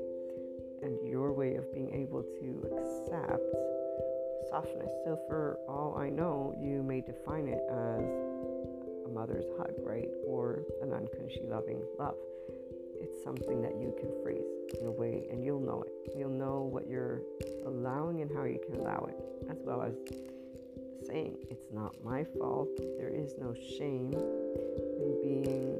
[0.84, 3.42] and your way of being able to accept
[4.50, 4.90] softness.
[5.04, 8.04] So, for all I know, you may define it as
[9.06, 10.08] a mother's hug, right?
[10.26, 12.16] Or an unconditionally loving love.
[13.00, 14.44] It's something that you can phrase
[14.80, 16.12] in a way, and you'll know it.
[16.16, 17.22] You'll know what you're
[17.66, 19.16] allowing and how you can allow it,
[19.50, 19.94] as well as
[21.06, 22.68] saying, It's not my fault.
[22.98, 25.78] There is no shame in being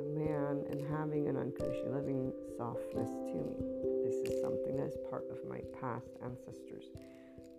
[0.00, 3.97] a man and having an unconditionally loving softness to me.
[4.08, 6.88] This is something that is part of my past ancestors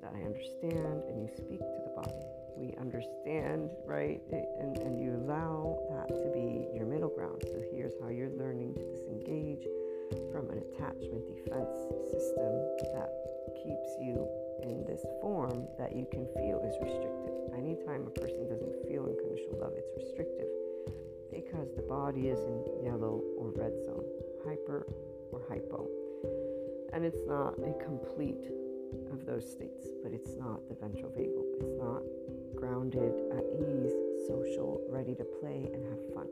[0.01, 2.25] that I understand, and you speak to the body.
[2.57, 4.17] We understand, right?
[4.33, 7.45] And, and you allow that to be your middle ground.
[7.45, 9.61] So here's how you're learning to disengage
[10.33, 11.69] from an attachment defense
[12.09, 12.49] system
[12.97, 13.13] that
[13.53, 14.25] keeps you
[14.65, 17.53] in this form that you can feel is restrictive.
[17.53, 20.49] Anytime a person doesn't feel unconditional love, it's restrictive
[21.29, 24.09] because the body is in yellow or red zone,
[24.41, 24.89] hyper
[25.29, 26.08] or hypo.
[26.93, 28.49] And it's not a complete
[29.11, 31.45] of those states, but it's not the ventral vagal.
[31.61, 32.01] It's not
[32.55, 33.93] grounded, at ease,
[34.27, 36.27] social, ready to play and have fun.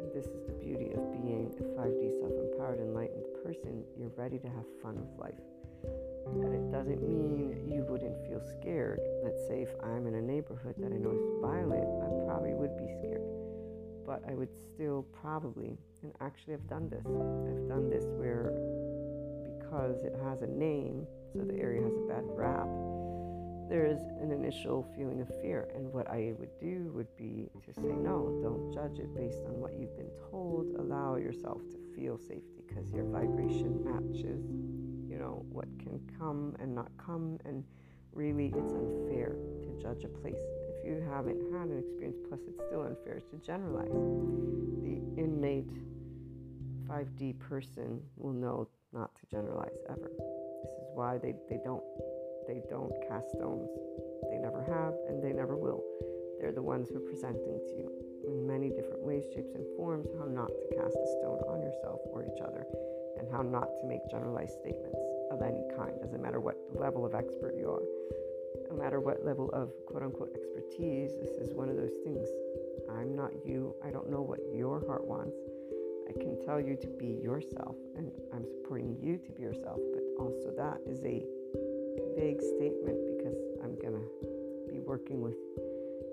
[0.00, 3.84] And this is the beauty of being a 5D self empowered, enlightened person.
[3.98, 5.42] You're ready to have fun with life.
[6.26, 9.00] And it doesn't mean you wouldn't feel scared.
[9.24, 12.76] Let's say if I'm in a neighborhood that I know is violent, I probably would
[12.76, 13.22] be scared.
[14.06, 17.04] But I would still probably, and actually I've done this.
[17.06, 18.52] I've done this where
[19.70, 22.66] because it has a name, so the area has a bad rap,
[23.68, 25.68] there is an initial feeling of fear.
[25.76, 29.60] And what I would do would be to say, no, don't judge it based on
[29.60, 30.74] what you've been told.
[30.76, 34.42] Allow yourself to feel safety because your vibration matches,
[35.08, 37.38] you know, what can come and not come.
[37.44, 37.62] And
[38.12, 40.42] really, it's unfair to judge a place.
[40.74, 43.86] If you haven't had an experience, plus it's still unfair to generalize.
[44.82, 45.70] The innate
[46.88, 50.10] 5D person will know not to generalize ever.
[50.10, 51.84] This is why they, they don't
[52.48, 53.70] they don't cast stones.
[54.30, 55.82] They never have and they never will.
[56.40, 57.88] They're the ones who are presenting to you
[58.26, 62.00] in many different ways, shapes, and forms how not to cast a stone on yourself
[62.10, 62.64] or each other
[63.18, 64.98] and how not to make generalized statements
[65.30, 65.94] of any kind.
[66.00, 67.84] Doesn't matter what level of expert you are,
[68.70, 72.26] no matter what level of quote unquote expertise, this is one of those things.
[72.90, 73.74] I'm not you.
[73.84, 75.36] I don't know what your heart wants.
[76.10, 80.02] I can tell you to be yourself, and I'm supporting you to be yourself, but
[80.18, 81.22] also that is a
[82.18, 84.02] vague statement because I'm gonna
[84.66, 85.38] be working with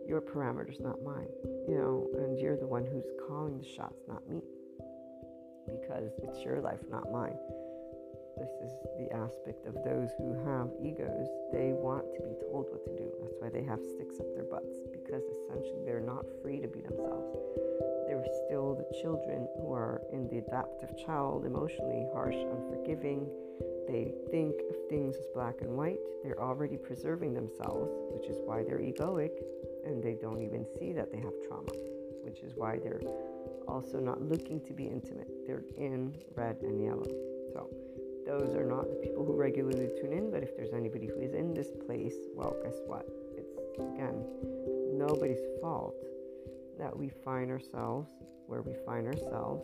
[0.08, 1.34] your parameters, not mine,
[1.68, 4.44] you know, and you're the one who's calling the shots, not me,
[5.66, 7.38] because it's your life, not mine.
[8.38, 11.26] This is the aspect of those who have egos.
[11.52, 13.10] They want to be told what to do.
[13.20, 16.82] That's why they have sticks up their butts, because essentially they're not free to be
[16.82, 17.34] themselves
[18.08, 23.28] they're still the children who are in the adaptive child, emotionally harsh, unforgiving.
[23.88, 26.00] They think of things as black and white.
[26.24, 29.32] They're already preserving themselves, which is why they're egoic,
[29.86, 31.72] and they don't even see that they have trauma,
[32.24, 33.02] which is why they're
[33.68, 35.28] also not looking to be intimate.
[35.46, 37.08] They're in red and yellow.
[37.54, 37.70] So
[38.26, 41.34] those are not the people who regularly tune in, but if there's anybody who is
[41.34, 43.08] in this place, well, guess what?
[43.38, 44.24] It's again
[44.98, 45.96] nobody's fault
[46.78, 48.10] that we find ourselves
[48.48, 49.64] where we find ourselves.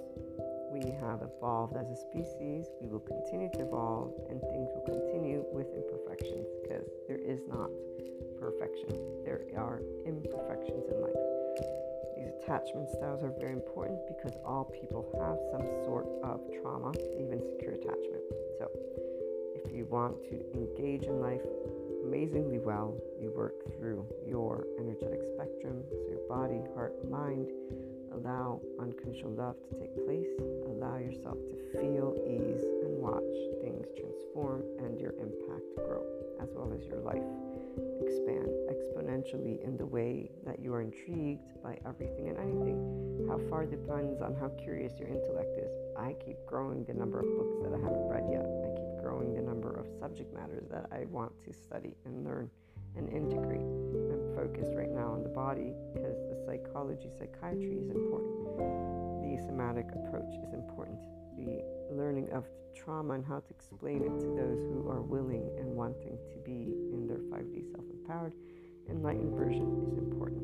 [0.72, 5.46] We have evolved as a species, we will continue to evolve, and things will continue
[5.54, 7.70] with imperfections because there is not
[8.40, 8.92] perfection,
[9.24, 11.22] there are imperfections in life.
[12.18, 17.40] These attachment styles are very important because all people have some sort of trauma, even
[17.40, 18.24] secure attachment.
[18.60, 18.68] So,
[19.56, 21.46] if you want to engage in life
[22.04, 27.48] amazingly well, you work through your energetic spectrum, so your body, heart, mind.
[28.14, 30.28] Allow unconditional love to take place.
[30.68, 32.64] Allow yourself to feel ease
[33.04, 36.08] watch things transform and your impact grow,
[36.40, 37.28] as well as your life
[38.00, 43.28] expand exponentially in the way that you are intrigued by everything and anything.
[43.28, 45.72] How far depends on how curious your intellect is.
[46.00, 48.48] I keep growing the number of books that I haven't read yet.
[48.48, 52.50] I keep growing the number of subject matters that I want to study and learn
[52.96, 53.60] and integrate.
[53.60, 58.32] I'm focused right now on the body because the psychology, psychiatry is important.
[59.28, 61.00] The somatic approach is important.
[61.36, 65.68] The learning of trauma and how to explain it to those who are willing and
[65.68, 68.34] wanting to be in their 5D self empowered
[68.90, 70.44] enlightened version is important.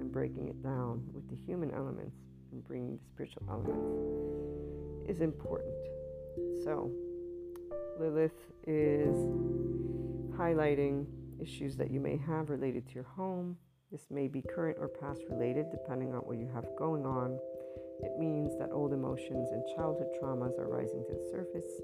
[0.00, 2.16] And breaking it down with the human elements
[2.52, 5.74] and bringing the spiritual elements is important.
[6.64, 6.90] So,
[7.98, 8.32] Lilith
[8.66, 9.16] is
[10.36, 11.06] highlighting
[11.40, 13.56] issues that you may have related to your home.
[13.90, 17.38] This may be current or past related, depending on what you have going on.
[18.02, 21.80] It means that old emotions and childhood traumas are rising to the surface.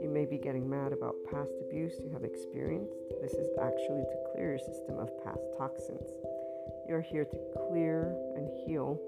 [0.00, 2.94] You may be getting mad about past abuse you have experienced.
[3.20, 6.08] This is actually to clear your system of past toxins.
[6.88, 9.00] You're here to clear and heal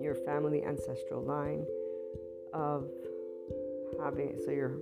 [0.00, 1.66] your family ancestral line
[2.52, 2.90] of
[4.00, 4.78] having so you're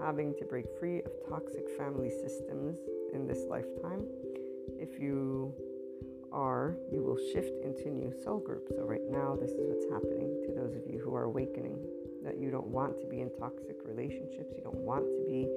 [0.00, 2.78] having to break free of toxic family systems
[3.12, 4.06] in this lifetime.
[4.78, 5.54] If you
[6.32, 8.72] are, you will shift into new soul groups.
[8.74, 11.78] So, right now, this is what's happening to those of you who are awakening
[12.24, 15.48] that you don't want to be in toxic relationships, you don't want to be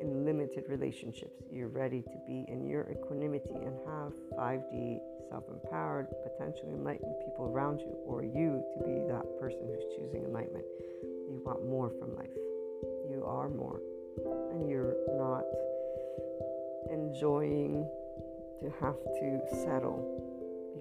[0.00, 1.42] in limited relationships.
[1.50, 7.46] You're ready to be in your equanimity and have 5D self empowered, potentially enlightened people
[7.46, 10.64] around you, or you to be that person who's choosing enlightenment.
[11.02, 12.30] You want more from life.
[13.10, 13.80] You are more.
[14.52, 15.44] And you're not
[16.90, 17.88] enjoying
[18.60, 20.04] to have to settle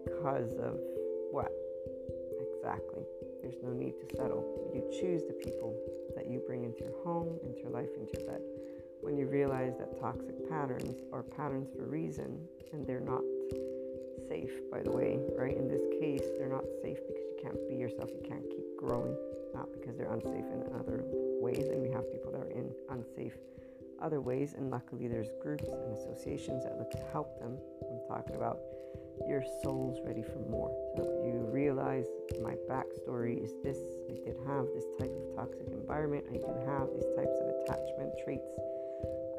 [0.04, 0.76] because of
[1.32, 1.52] what?
[2.56, 3.04] Exactly.
[3.42, 4.72] There's no need to settle.
[4.74, 5.76] You choose the people
[6.16, 8.42] that you bring into your home, into your life, into your bed.
[9.02, 12.38] When you realize that toxic patterns are patterns for reason
[12.74, 13.24] and they're not
[14.28, 15.56] safe, by the way, right?
[15.56, 19.16] In this case, they're not safe because you can't be yourself, you can't keep growing,
[19.56, 21.04] not because they're unsafe in other
[21.40, 21.66] ways.
[21.72, 23.38] And we have people that are in unsafe
[24.02, 27.58] other ways, and luckily there's groups and associations that look to help them.
[27.82, 28.60] I'm talking about
[29.28, 30.72] your soul's ready for more.
[30.96, 32.06] So you realize
[32.42, 33.78] my backstory is this.
[34.10, 36.26] I did have this type of toxic environment.
[36.30, 38.56] I do have these types of attachment traits.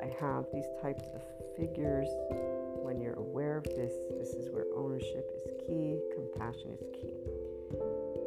[0.00, 1.22] I have these types of
[1.56, 2.08] figures.
[2.82, 7.14] When you're aware of this, this is where ownership is key, compassion is key.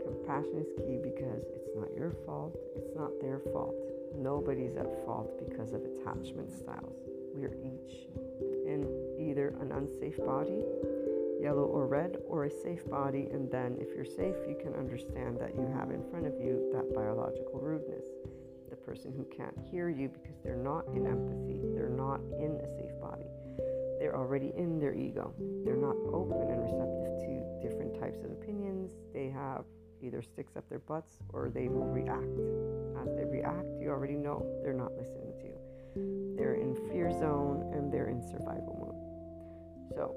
[0.05, 3.75] Compassion is key because it's not your fault, it's not their fault.
[4.15, 6.97] Nobody's at fault because of attachment styles.
[7.35, 8.07] We are each
[8.65, 8.87] in
[9.19, 10.61] either an unsafe body,
[11.41, 13.27] yellow or red, or a safe body.
[13.31, 16.69] And then, if you're safe, you can understand that you have in front of you
[16.73, 18.05] that biological rudeness.
[18.69, 22.67] The person who can't hear you because they're not in empathy, they're not in a
[22.77, 23.27] safe body.
[23.99, 25.33] They're already in their ego.
[25.63, 28.91] They're not open and receptive to different types of opinions.
[29.13, 29.65] They have
[30.03, 32.37] either sticks up their butts or they will react.
[33.01, 36.35] As they react, you already know they're not listening to you.
[36.37, 39.95] They're in fear zone and they're in survival mode.
[39.95, 40.15] So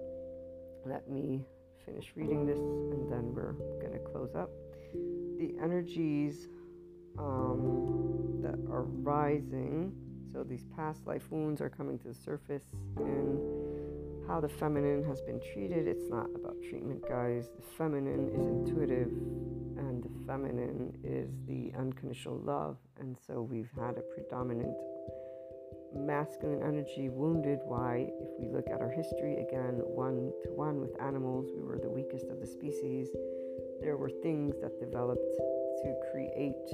[0.84, 1.44] let me
[1.84, 4.50] finish reading this and then we're going to close up.
[5.38, 6.48] The energies
[7.18, 9.92] um, that are rising,
[10.32, 12.64] so these past life wounds are coming to the surface
[12.96, 13.38] and
[14.26, 15.86] how the feminine has been treated.
[15.86, 17.48] It's not about treatment, guys.
[17.56, 19.08] The feminine is intuitive
[19.78, 22.76] and the feminine is the unconditional love.
[22.98, 24.76] And so we've had a predominant
[25.94, 27.60] masculine energy wounded.
[27.64, 28.10] Why?
[28.20, 31.90] If we look at our history again, one to one with animals, we were the
[31.90, 33.08] weakest of the species.
[33.80, 35.36] There were things that developed
[35.82, 36.68] to create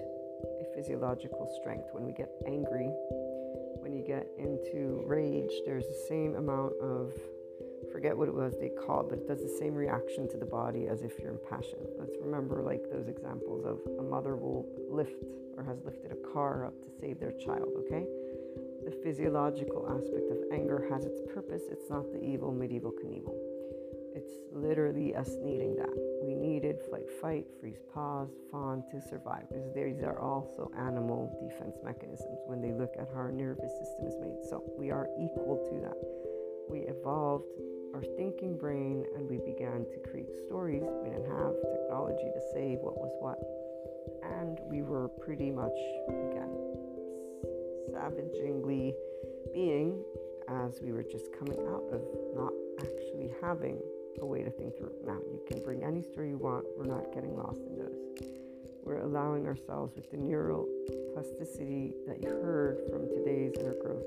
[0.60, 1.88] a physiological strength.
[1.92, 2.90] When we get angry,
[3.82, 7.12] when you get into rage, there's the same amount of
[7.92, 10.88] forget what it was they called, but it does the same reaction to the body
[10.88, 11.78] as if you're in passion.
[11.98, 15.22] Let's remember like those examples of a mother will lift
[15.56, 18.06] or has lifted a car up to save their child, okay?
[18.84, 21.62] The physiological aspect of anger has its purpose.
[21.70, 23.36] It's not the evil medieval Knievel.
[24.14, 25.92] It's literally us needing that.
[26.22, 29.48] We needed flight, fight, freeze, pause, fawn to survive.
[29.48, 34.06] Because these are also animal defense mechanisms when they look at how our nervous system
[34.06, 34.36] is made.
[34.50, 35.96] So we are equal to that.
[36.68, 37.46] We evolved
[37.94, 40.82] our thinking brain and we began to create stories.
[40.82, 43.38] We didn't have technology to say what was what.
[44.40, 45.76] And we were pretty much,
[46.08, 46.52] again,
[47.92, 48.94] savagingly
[49.52, 50.02] being
[50.48, 52.02] as we were just coming out of
[52.34, 53.78] not actually having
[54.20, 54.92] a way to think through.
[55.04, 58.28] Now, you can bring any story you want, we're not getting lost in those.
[58.84, 60.66] We're allowing ourselves with the neural
[61.14, 64.04] plasticity that you heard from today's inner growth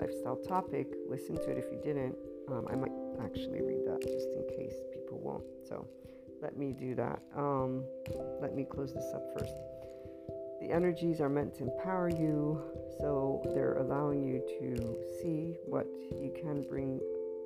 [0.00, 0.88] lifestyle topic.
[1.08, 2.16] Listen to it if you didn't.
[2.52, 2.92] Um, I might
[3.24, 5.44] actually read that just in case people won't.
[5.66, 5.88] So
[6.42, 7.20] let me do that.
[7.34, 7.84] Um,
[8.42, 9.54] let me close this up first.
[10.60, 12.62] The energies are meant to empower you,
[12.98, 17.00] so they're allowing you to see what you can bring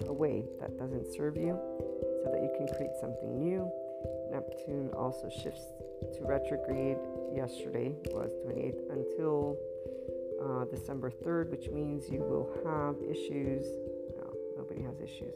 [0.06, 1.58] away that doesn't serve you
[2.22, 3.70] so that you can create something new.
[4.30, 5.72] Neptune also shifts
[6.14, 6.98] to retrograde.
[7.34, 9.56] Yesterday was 28th until
[10.42, 13.66] uh, December 3rd, which means you will have issues.
[14.84, 15.34] Has issues.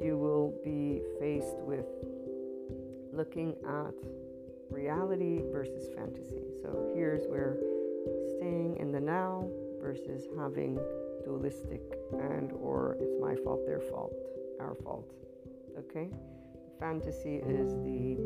[0.00, 1.84] You will be faced with
[3.12, 3.94] looking at
[4.70, 6.42] reality versus fantasy.
[6.62, 7.58] So here's where
[8.38, 9.48] staying in the now
[9.80, 10.78] versus having
[11.24, 14.14] dualistic and or it's my fault, their fault,
[14.60, 15.12] our fault.
[15.78, 16.08] Okay?
[16.80, 18.18] Fantasy is the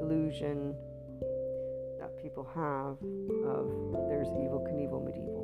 [0.00, 0.74] illusion
[1.98, 2.98] that people have
[3.48, 5.41] of there's evil, Knievel, medieval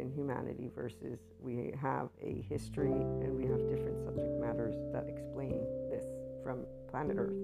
[0.00, 5.60] within humanity versus we have a history and we have different subject matters that explain
[5.90, 6.04] this
[6.42, 7.36] from planet Earth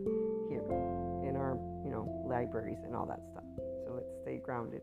[0.49, 0.65] here
[1.29, 3.45] in our, you know, libraries and all that stuff.
[3.85, 4.81] So let's stay grounded.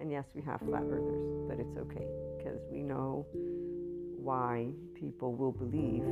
[0.00, 2.06] And yes, we have flat earthers, but it's okay
[2.38, 3.26] because we know
[4.16, 6.02] why people will believe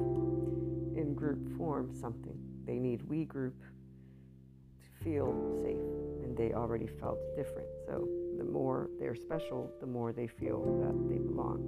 [0.97, 2.39] in group form something.
[2.67, 3.55] They need we group
[4.83, 5.33] to feel
[5.63, 5.81] safe,
[6.25, 7.69] and they already felt different.
[7.87, 8.07] So
[8.41, 11.61] the more they're special, the more they feel that they belong.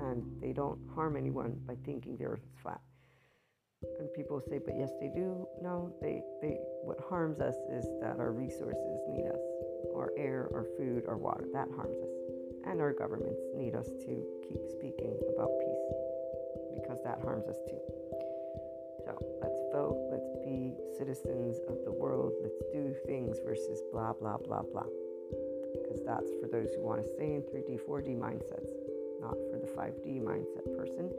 [0.00, 2.80] And they don't harm anyone by thinking the earth is flat.
[4.00, 5.46] And people say, but yes, they do.
[5.62, 9.38] No, they, they what harms us is that our resources need us,
[9.94, 11.46] our air, our food, our water.
[11.52, 12.10] That harms us.
[12.66, 15.86] And our governments need us to keep speaking about peace
[16.74, 17.78] because that harms us too.
[19.06, 24.38] So let's vote, let's be citizens of the world, let's do things versus blah, blah,
[24.38, 25.07] blah, blah.
[25.88, 28.68] Because that's for those who want to stay in 3D, 4D mindsets,
[29.20, 31.10] not for the 5D mindset person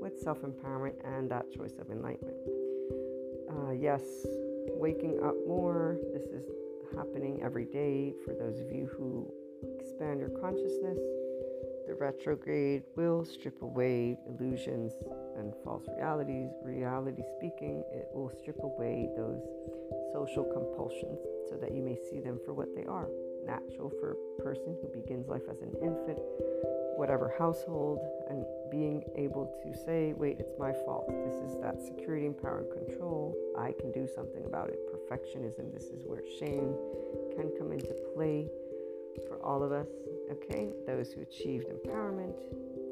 [0.00, 2.36] with self empowerment and that choice of enlightenment.
[3.50, 4.02] Uh, yes,
[4.74, 5.98] waking up more.
[6.14, 6.44] This is
[6.96, 9.30] happening every day for those of you who
[9.78, 10.98] expand your consciousness.
[11.86, 14.92] The retrograde will strip away illusions
[15.36, 16.50] and false realities.
[16.62, 19.42] Reality speaking, it will strip away those
[20.12, 21.18] social compulsions
[21.50, 23.08] so that you may see them for what they are
[23.48, 26.20] natural for a person who begins life as an infant,
[26.96, 31.08] whatever household, and being able to say, wait, it's my fault.
[31.24, 33.34] This is that security and power and control.
[33.56, 34.78] I can do something about it.
[34.92, 36.76] Perfectionism, this is where shame
[37.34, 38.46] can come into play
[39.26, 39.88] for all of us.
[40.30, 42.34] Okay, those who achieved empowerment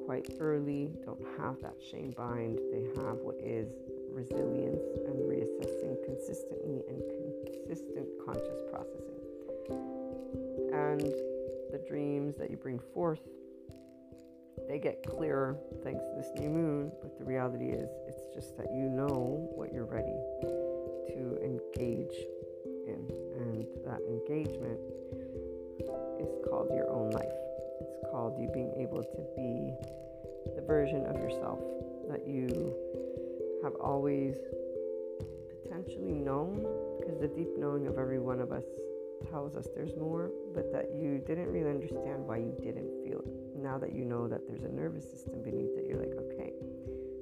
[0.06, 3.68] quite early don't have that shame bind, they have what is
[4.10, 7.02] resilience and reassessing consistently and
[7.44, 9.15] consistent conscious processing.
[10.76, 11.00] And
[11.72, 13.20] the dreams that you bring forth
[14.68, 18.66] they get clearer thanks to this new moon, but the reality is it's just that
[18.72, 22.16] you know what you're ready to engage
[22.88, 23.06] in.
[23.38, 24.80] And that engagement
[26.18, 27.36] is called your own life.
[27.80, 29.72] It's called you being able to be
[30.56, 31.60] the version of yourself
[32.08, 32.74] that you
[33.62, 34.34] have always
[35.62, 36.66] potentially known,
[36.98, 38.64] because the deep knowing of every one of us
[39.30, 43.56] tells us there's more, but that you didn't really understand why you didn't feel it.
[43.56, 46.52] Now that you know that there's a nervous system beneath it, you're like, okay,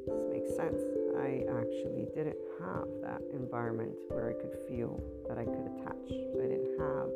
[0.07, 0.83] this makes sense.
[1.17, 6.11] I actually didn't have that environment where I could feel that I could attach.
[6.11, 7.09] I didn't have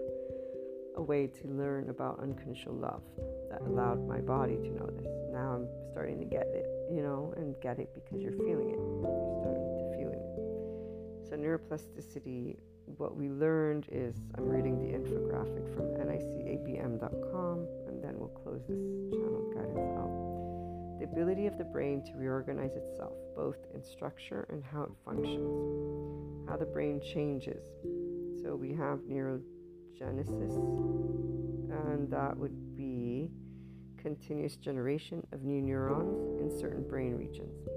[0.96, 3.02] a way to learn about unconditional love
[3.50, 5.06] that allowed my body to know this.
[5.32, 8.78] Now I'm starting to get it, you know, and get it because you're feeling it.
[8.78, 11.28] You're starting to feel it.
[11.28, 12.56] So neuroplasticity
[12.96, 18.78] what we learned is I'm reading the infographic from nicabm.com and then we'll close this
[19.10, 20.98] channel guidance out.
[20.98, 26.48] The ability of the brain to reorganize itself, both in structure and how it functions,
[26.48, 27.62] how the brain changes.
[28.42, 30.56] So we have neurogenesis,
[31.70, 33.30] and that would be
[33.98, 37.68] continuous generation of new neurons in certain brain regions,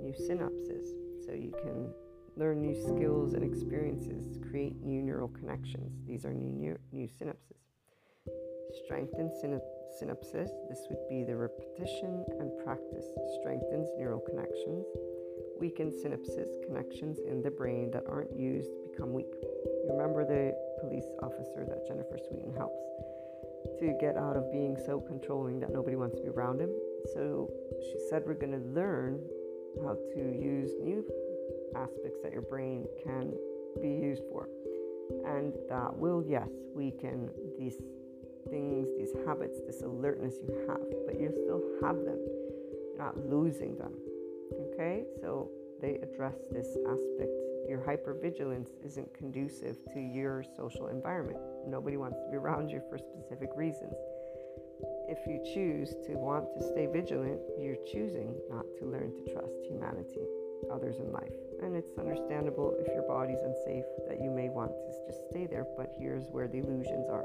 [0.00, 0.86] new synapses,
[1.24, 1.92] so you can
[2.38, 6.00] learn new skills and experiences, create new neural connections.
[6.06, 7.58] These are new new synapses.
[8.84, 9.30] Strengthen
[10.00, 10.50] synapses.
[10.68, 13.06] This would be the repetition and practice
[13.40, 14.86] strengthens neural connections.
[15.58, 19.34] Weaken synapses, connections in the brain that aren't used become weak.
[19.42, 22.78] You remember the police officer that Jennifer Sweeton helps
[23.80, 26.70] to get out of being so controlling that nobody wants to be around him.
[27.14, 27.50] So
[27.82, 29.20] she said, We're going to learn
[29.82, 31.04] how to use new
[31.74, 33.32] aspects that your brain can
[33.80, 34.48] be used for.
[35.26, 37.76] And that will, yes, weaken these
[38.50, 42.18] things, these habits, this alertness you have, but you still have them.
[42.18, 43.92] You're not losing them.
[44.72, 45.04] Okay?
[45.20, 45.50] So
[45.80, 47.30] they address this aspect.
[47.68, 51.38] Your hypervigilance isn't conducive to your social environment.
[51.66, 53.94] Nobody wants to be around you for specific reasons.
[55.08, 59.52] If you choose to want to stay vigilant, you're choosing not to learn to trust
[59.68, 60.24] humanity,
[60.70, 61.32] others in life.
[61.62, 65.66] And it's understandable if your body's unsafe that you may want to just stay there,
[65.76, 67.24] but here's where the illusions are.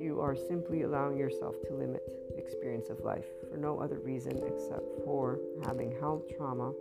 [0.00, 4.40] You are simply allowing yourself to limit the experience of life for no other reason
[4.46, 6.72] except for having held trauma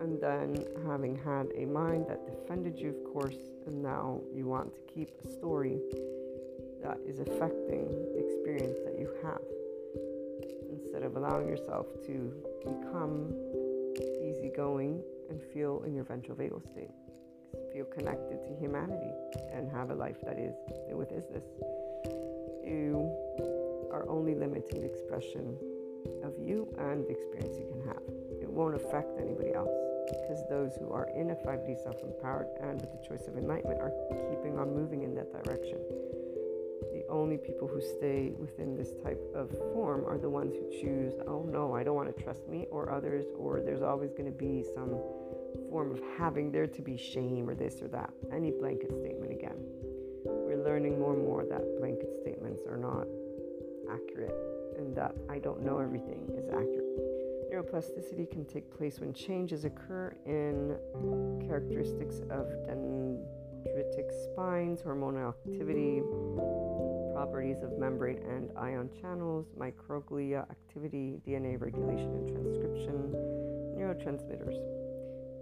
[0.00, 4.72] and then having had a mind that defended you, of course, and now you want
[4.74, 5.78] to keep a story
[6.82, 9.40] that is affecting the experience that you have
[10.70, 12.32] instead of allowing yourself to
[12.64, 13.34] become
[14.02, 16.90] easygoing and feel in your ventral vagal state.
[17.72, 19.12] Feel connected to humanity
[19.52, 20.54] and have a life that is
[20.90, 21.44] with isness.
[22.64, 23.10] You
[23.92, 25.56] are only limiting the expression
[26.24, 28.02] of you and the experience you can have.
[28.42, 29.70] It won't affect anybody else
[30.08, 33.80] because those who are in a 5D self empowered and with the choice of enlightenment
[33.80, 33.92] are
[34.30, 35.78] keeping on moving in that direction.
[37.10, 41.42] Only people who stay within this type of form are the ones who choose, oh
[41.50, 44.64] no, I don't want to trust me, or others, or there's always going to be
[44.74, 44.90] some
[45.70, 48.10] form of having there to be shame or this or that.
[48.32, 49.56] Any blanket statement again.
[50.24, 53.06] We're learning more and more that blanket statements are not
[53.90, 54.34] accurate
[54.78, 56.84] and that I don't know everything is accurate.
[57.52, 60.76] Neuroplasticity can take place when changes occur in
[61.46, 66.02] characteristics of dendritic spines, hormonal activity,
[67.18, 73.10] properties of membrane and ion channels, microglia activity, DNA regulation and transcription,
[73.76, 74.54] neurotransmitters.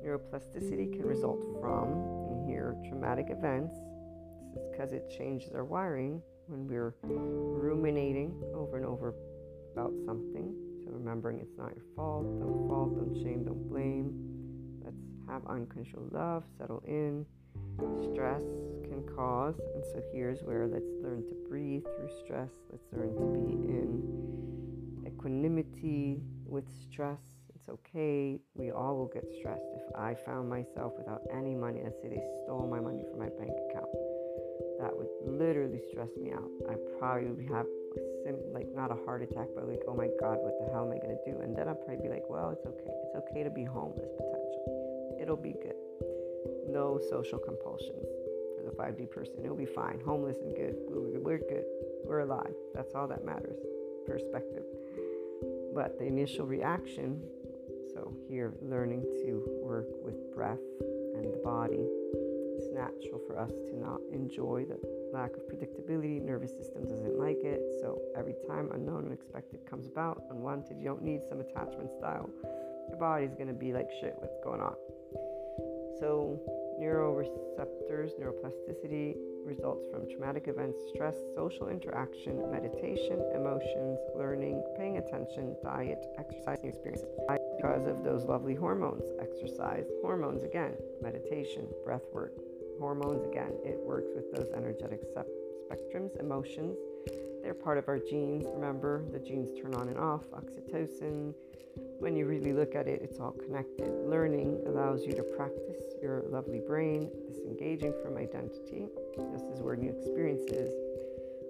[0.02, 1.92] Neuroplasticity can result from,
[2.30, 3.74] and here, traumatic events.
[4.54, 9.12] This is because it changes our wiring when we're ruminating over and over
[9.74, 10.54] about something.
[10.82, 14.14] So remembering it's not your fault, don't fault, don't shame, don't blame.
[14.82, 14.96] Let's
[15.28, 17.26] have uncontrolled love settle in.
[18.14, 18.44] Stress
[19.16, 22.50] cause, and so here's where let's learn to breathe through stress.
[22.70, 27.18] Let's learn to be in equanimity with stress
[27.66, 28.38] it's okay.
[28.54, 29.66] We all will get stressed.
[29.74, 33.26] If I found myself without any money, let's say they stole my money from my
[33.26, 33.90] bank account,
[34.78, 36.46] that would literally stress me out.
[36.70, 37.66] I probably would have
[38.52, 40.98] like not a heart attack, but like, oh my God, what the hell am I
[40.98, 41.40] gonna do?
[41.42, 42.94] And then I'd probably be like, well, it's okay.
[43.06, 45.22] It's okay to be homeless potentially.
[45.22, 45.78] It'll be good.
[46.70, 48.06] No social compulsions
[48.66, 49.34] the 5D person.
[49.42, 50.00] It'll be fine.
[50.04, 50.76] Homeless and good.
[50.88, 51.64] We're good.
[52.04, 52.54] We're alive.
[52.74, 53.56] That's all that matters.
[54.06, 54.64] Perspective.
[55.74, 57.22] But the initial reaction
[57.96, 61.88] so, here, learning to work with breath and the body.
[62.58, 64.78] It's natural for us to not enjoy the
[65.14, 66.20] lack of predictability.
[66.20, 67.62] Nervous system doesn't like it.
[67.80, 72.28] So, every time unknown, unexpected comes about, unwanted, you don't need some attachment style.
[72.90, 74.76] Your body's going to be like, shit, what's going on?
[75.98, 76.38] So,
[76.80, 86.04] neuroreceptors, neuroplasticity results from traumatic events, stress, social interaction, meditation, emotions, learning, paying attention, diet,
[86.18, 87.08] exercise, new experiences
[87.56, 89.04] because of those lovely hormones.
[89.20, 92.32] Exercise, hormones again, meditation, breath work,
[92.78, 93.52] hormones again.
[93.64, 96.76] It works with those energetic spectrums, emotions.
[97.46, 98.44] They're part of our genes.
[98.52, 101.32] Remember, the genes turn on and off, oxytocin.
[102.00, 103.88] When you really look at it, it's all connected.
[104.04, 108.88] Learning allows you to practice your lovely brain, disengaging from identity.
[109.32, 110.74] This is where new experiences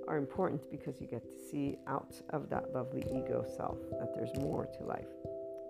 [0.06, 4.36] are important because you get to see out of that lovely ego self that there's
[4.36, 5.08] more to life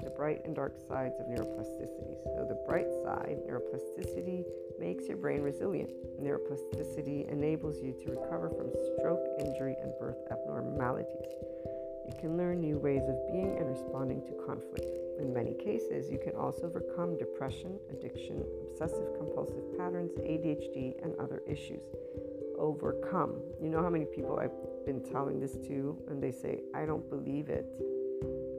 [0.03, 2.17] the bright and dark sides of neuroplasticity.
[2.37, 4.45] So, the bright side, neuroplasticity,
[4.79, 5.91] makes your brain resilient.
[6.21, 11.33] Neuroplasticity enables you to recover from stroke, injury, and birth abnormalities.
[12.07, 14.87] You can learn new ways of being and responding to conflict.
[15.19, 21.43] In many cases, you can also overcome depression, addiction, obsessive compulsive patterns, ADHD, and other
[21.49, 21.83] issues.
[22.59, 23.35] overcome.
[23.63, 27.09] You know how many people I've been telling this to, and they say, I don't
[27.11, 27.67] believe it.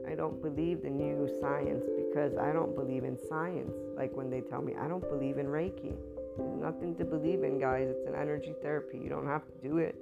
[0.08, 3.74] I don't believe the new science because I don't believe in science.
[3.96, 5.94] Like when they tell me, I don't believe in Reiki.
[6.38, 7.88] There's nothing to believe in, guys.
[7.90, 8.98] It's an energy therapy.
[8.98, 9.96] You don't have to do it.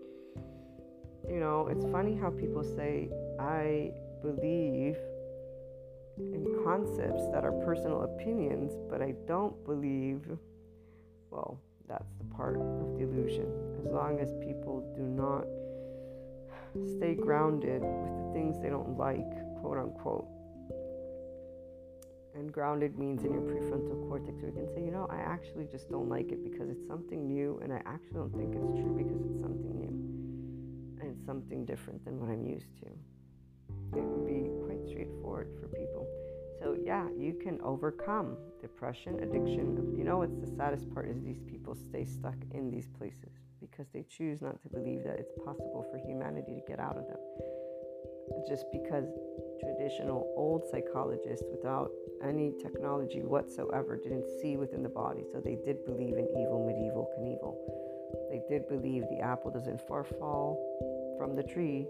[1.29, 3.09] You know, it's funny how people say,
[3.41, 3.91] I
[4.23, 4.97] believe
[6.19, 10.23] in concepts that are personal opinions, but I don't believe,
[11.31, 13.47] well, that's the part of the illusion.
[13.85, 15.47] As long as people do not
[16.97, 20.29] stay grounded with the things they don't like, quote unquote.
[22.37, 25.67] And grounded means in your prefrontal cortex, where you can say, you know, I actually
[25.67, 28.95] just don't like it because it's something new, and I actually don't think it's true
[28.97, 29.87] because it's something new
[31.01, 32.87] and it's something different than what I'm used to.
[33.99, 36.07] It would be quite straightforward for people.
[36.61, 39.95] So, yeah, you can overcome depression, addiction.
[39.97, 43.89] You know, what's the saddest part is these people stay stuck in these places because
[43.93, 47.19] they choose not to believe that it's possible for humanity to get out of them.
[48.49, 49.07] Just because
[49.61, 51.91] traditional old psychologists, without
[52.23, 55.25] any technology whatsoever, didn't see within the body.
[55.33, 57.57] So they did believe in evil, medieval, Knievel.
[58.31, 60.59] They did believe the apple doesn't far fall
[61.19, 61.87] from the tree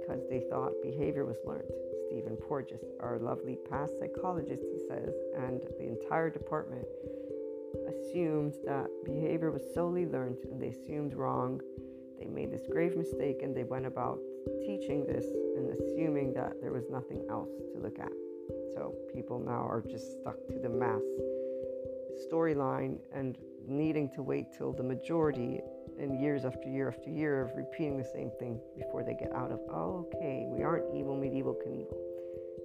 [0.00, 1.70] because they thought behavior was learned.
[2.06, 6.86] Stephen Porges, our lovely past psychologist, he says, and the entire department
[7.88, 11.60] assumed that behavior was solely learned and they assumed wrong.
[12.18, 14.18] They made this grave mistake and they went about
[14.64, 15.24] teaching this
[15.56, 18.12] and assuming that there was nothing else to look at.
[18.74, 21.02] So people now are just stuck to the mass
[22.30, 25.60] storyline and needing to wait till the majority
[25.98, 29.50] and years after year after year of repeating the same thing before they get out
[29.50, 31.96] of, oh, okay, we aren't evil, medieval, Knievel.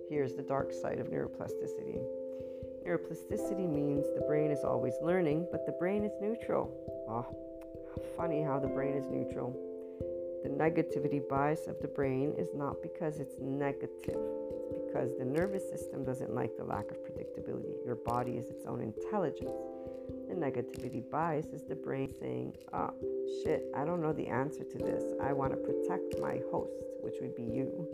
[0.10, 2.00] Here's the dark side of neuroplasticity.
[2.86, 6.70] Neuroplasticity means the brain is always learning, but the brain is neutral.
[7.10, 7.26] Oh,
[8.16, 9.56] funny how the brain is neutral.
[10.44, 14.20] The negativity bias of the brain is not because it's negative,
[14.60, 17.74] it's because the nervous system doesn't like the lack of predictability.
[17.86, 19.56] Your body is its own intelligence.
[20.28, 22.92] The negativity bias is the brain saying, oh,
[23.44, 25.04] shit, I don't know the answer to this.
[25.22, 27.88] I want to protect my host, which would be you.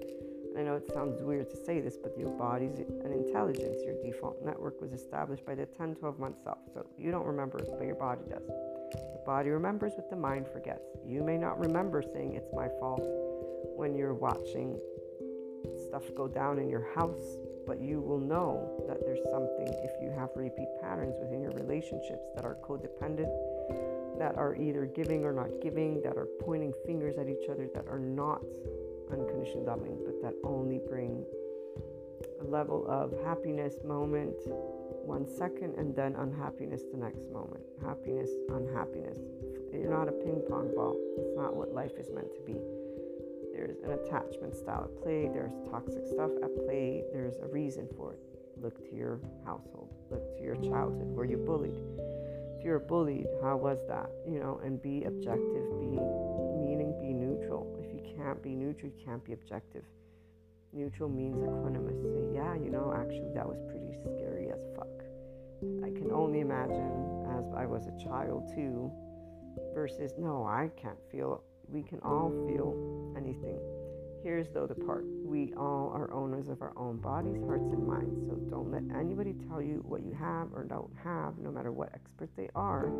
[0.58, 3.78] I know it sounds weird to say this, but your body's an intelligence.
[3.86, 6.58] Your default network was established by the 10, 12 month self.
[6.74, 8.50] So you don't remember, but your body does.
[8.92, 10.98] The body remembers what the mind forgets.
[11.06, 13.04] You may not remember saying it's my fault
[13.76, 14.80] when you're watching
[15.88, 20.10] stuff go down in your house, but you will know that there's something if you
[20.12, 23.30] have repeat patterns within your relationships that are codependent,
[24.18, 27.88] that are either giving or not giving, that are pointing fingers at each other, that
[27.88, 28.42] are not
[29.12, 31.26] unconditionally loving, but that only bring
[32.42, 34.36] a level of happiness moment
[35.06, 37.64] one second and then unhappiness the next moment.
[37.84, 39.18] Happiness, unhappiness.
[39.72, 40.97] You're not a ping pong ball.
[41.18, 42.58] It's not what life is meant to be.
[43.54, 48.14] There's an attachment style at play, there's toxic stuff at play, there's a reason for
[48.14, 48.20] it.
[48.62, 51.12] Look to your household, look to your childhood.
[51.12, 51.76] Were you bullied?
[52.58, 54.10] If you're bullied, how was that?
[54.28, 56.00] You know, and be objective, be
[56.60, 59.84] meaning be neutral If you can't be neutral, you can't be objective.
[60.72, 62.00] Neutral means equanimous.
[62.14, 64.88] Say, yeah, you know, actually, that was pretty scary as fuck.
[65.84, 68.91] I can only imagine as I was a child too,
[69.74, 71.43] versus, no, I can't feel.
[71.68, 73.60] We can all feel anything.
[74.24, 78.28] Here's though the part we all are owners of our own bodies, hearts, and minds.
[78.28, 81.89] So don't let anybody tell you what you have or don't have, no matter what
[81.93, 82.91] expert they are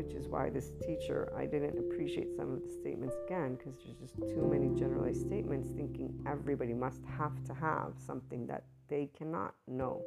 [0.00, 3.98] which is why this teacher, I didn't appreciate some of the statements again because there's
[3.98, 9.54] just too many generalized statements thinking everybody must have to have something that they cannot
[9.68, 10.02] know.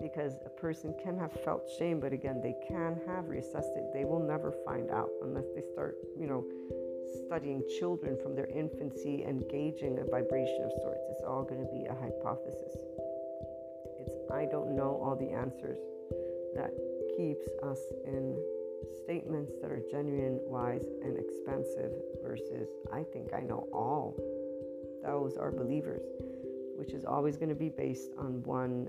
[0.00, 3.90] Because a person can have felt shame, but again, they can have reassessed it.
[3.92, 6.44] They will never find out unless they start, you know,
[7.26, 11.02] studying children from their infancy and gauging a vibration of sorts.
[11.10, 12.76] It's all going to be a hypothesis.
[13.98, 15.78] It's I don't know all the answers
[16.54, 16.70] that
[17.16, 18.36] keeps us in
[19.04, 24.14] statements that are genuine, wise, and expansive versus I think I know all.
[25.04, 26.02] Those are believers,
[26.78, 28.88] which is always going to be based on one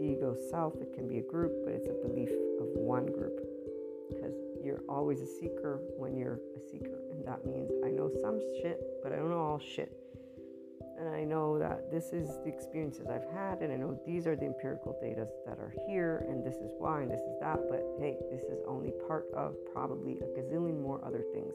[0.00, 0.74] ego self.
[0.80, 3.38] It can be a group, but it's a belief of one group
[4.08, 6.98] because you're always a seeker when you're a seeker.
[7.12, 9.96] And that means I know some shit, but I don't know all shit
[11.00, 14.36] and I know that this is the experiences I've had, and I know these are
[14.36, 17.58] the empirical data that are here, and this is why, and this is that.
[17.70, 21.54] But hey, this is only part of probably a gazillion more other things,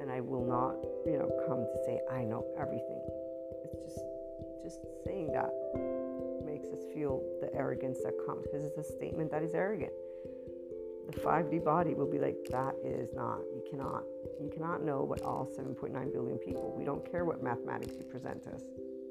[0.00, 3.02] and I will not, you know, come to say I know everything.
[4.68, 5.48] Just saying that
[6.44, 9.92] makes us feel the arrogance that comes because it's a statement that is arrogant.
[11.10, 14.02] the 5D body will be like, that is not, you cannot,
[14.38, 18.46] you cannot know what all 7.9 billion people, we don't care what mathematics you present
[18.48, 18.60] us.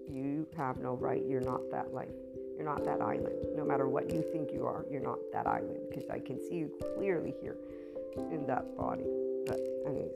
[0.07, 2.13] You have no right, you're not that life.
[2.55, 3.33] You're not that island.
[3.55, 6.57] No matter what you think you are, you're not that island because I can see
[6.57, 7.57] you clearly here
[8.15, 9.05] in that body.
[9.47, 10.11] But, anyways,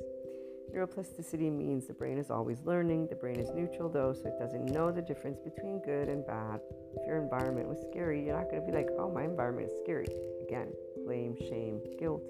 [0.74, 3.08] neuroplasticity means the brain is always learning.
[3.08, 6.62] The brain is neutral though, so it doesn't know the difference between good and bad.
[6.96, 9.78] If your environment was scary, you're not going to be like, oh, my environment is
[9.84, 10.08] scary.
[10.42, 10.72] Again,
[11.06, 12.24] blame, shame, guilt,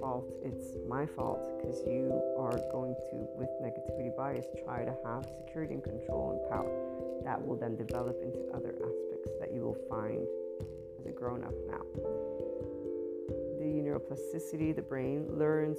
[0.00, 0.30] fault.
[0.44, 5.74] It's my fault because you are going to, with negativity bias, try to have security
[5.74, 6.70] and control and power.
[7.24, 10.26] That will then develop into other aspects that you will find
[10.98, 11.84] as a grown up now.
[13.58, 15.78] The neuroplasticity, the brain learns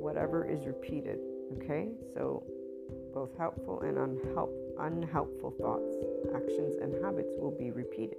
[0.00, 1.18] whatever is repeated.
[1.58, 2.42] Okay, so
[3.12, 5.94] both helpful and unhelp, unhelpful thoughts,
[6.34, 8.18] actions, and habits will be repeated.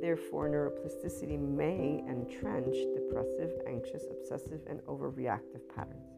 [0.00, 6.08] Therefore, neuroplasticity may entrench depressive, anxious, obsessive, and overreactive patterns.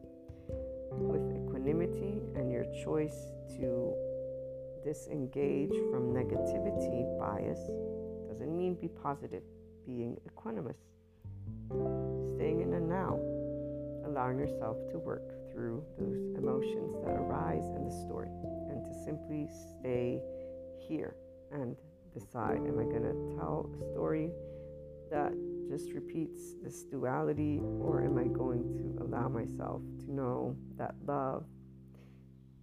[0.91, 3.93] With equanimity and your choice to
[4.85, 7.59] disengage from negativity bias
[8.29, 9.43] doesn't mean be positive,
[9.85, 10.77] being equanimous.
[12.35, 13.19] Staying in the now,
[14.13, 18.29] allowing yourself to work through those emotions that arise in the story
[18.69, 19.47] and to simply
[19.79, 20.21] stay
[20.87, 21.15] here
[21.51, 21.75] and
[22.13, 24.29] decide am I going to tell a story
[25.09, 25.33] that
[25.67, 31.45] just repeats this duality, or am I going to allow myself to know that love,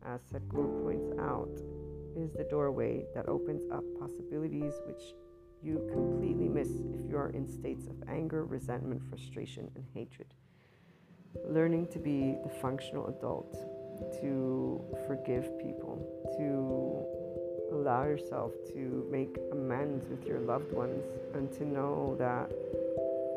[0.07, 1.51] as Sadhguru points out,
[2.17, 5.03] is the doorway that opens up possibilities which
[5.63, 10.33] you completely miss if you are in states of anger, resentment, frustration, and hatred.
[11.49, 13.53] Learning to be the functional adult,
[14.21, 15.97] to forgive people,
[16.37, 21.05] to allow yourself to make amends with your loved ones
[21.35, 22.51] and to know that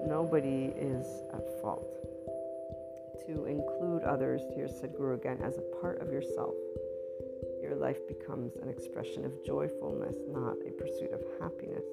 [0.07, 1.87] nobody is at fault.
[3.27, 6.55] To include others, here Sadhguru again, as a part of yourself.
[7.61, 11.85] Your life becomes an expression of joyfulness, not a pursuit of happiness.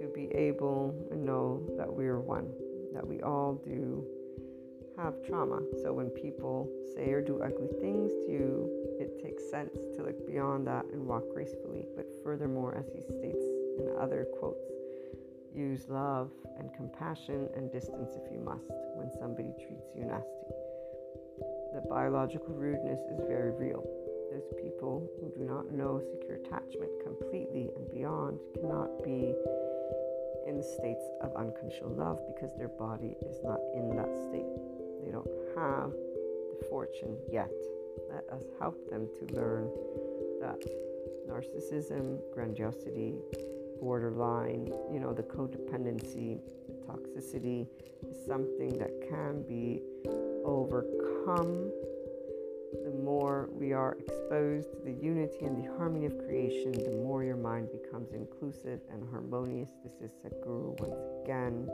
[0.00, 2.50] To be able and know that we are one,
[2.94, 4.06] that we all do
[5.02, 5.60] have trauma.
[5.82, 8.68] So when people say or do ugly things to you,
[9.00, 11.86] it takes sense to look beyond that and walk gracefully.
[11.96, 13.44] But furthermore, as he states
[13.78, 14.68] in other quotes,
[15.54, 20.52] use love and compassion and distance if you must when somebody treats you nasty.
[21.72, 23.82] The biological rudeness is very real.
[24.32, 29.34] Those people who do not know secure attachment completely and beyond cannot be
[30.46, 34.69] in states of unconditional love because their body is not in that state.
[35.04, 37.50] They don't have the fortune yet.
[38.12, 39.70] Let us help them to learn
[40.40, 40.60] that
[41.28, 43.14] narcissism, grandiosity,
[43.80, 47.66] borderline, you know, the codependency, the toxicity
[48.08, 49.82] is something that can be
[50.44, 51.70] overcome
[52.84, 57.24] the more we are exposed to the unity and the harmony of creation, the more
[57.24, 59.70] your mind becomes inclusive and harmonious.
[59.82, 61.68] This is Sadhguru once again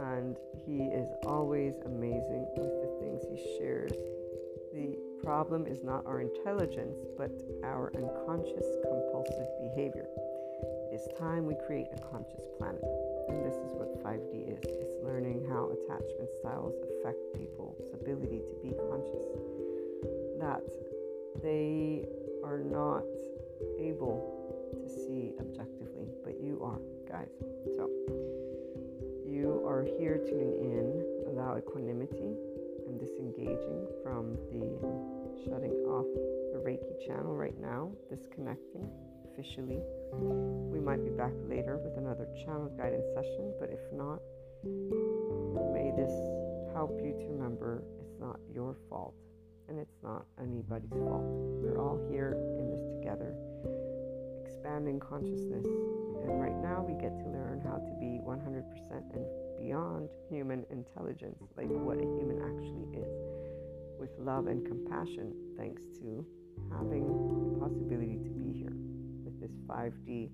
[0.00, 0.36] and
[0.66, 3.92] he is always amazing with the things he shares.
[4.72, 7.30] The problem is not our intelligence, but
[7.64, 10.06] our unconscious compulsive behavior.
[10.90, 12.82] It is time we create a conscious planet.
[13.28, 18.54] And this is what 5D is it's learning how attachment styles affect people's ability to
[18.62, 19.26] be conscious.
[20.40, 20.62] That
[21.42, 22.06] they
[22.42, 23.04] are not
[23.78, 24.40] able
[24.72, 27.28] to see objectively, but you are, guys.
[27.76, 27.90] So,
[29.40, 32.36] you are here tuning in, allow equanimity
[32.84, 34.68] and disengaging from the
[35.48, 36.04] shutting off
[36.52, 38.84] the Reiki channel right now, disconnecting
[39.32, 39.80] officially.
[40.12, 44.20] We might be back later with another channel guidance session, but if not,
[45.72, 46.12] may this
[46.76, 49.14] help you to remember it's not your fault
[49.70, 51.24] and it's not anybody's fault.
[51.64, 53.32] We're all here in this together,
[54.60, 55.64] expanding consciousness
[56.22, 58.60] and right now, we get to learn how to be 100%
[59.14, 59.24] and
[59.58, 63.08] beyond human intelligence, like what a human actually is,
[63.98, 66.24] with love and compassion, thanks to
[66.70, 68.76] having the possibility to be here
[69.24, 70.28] with this 5D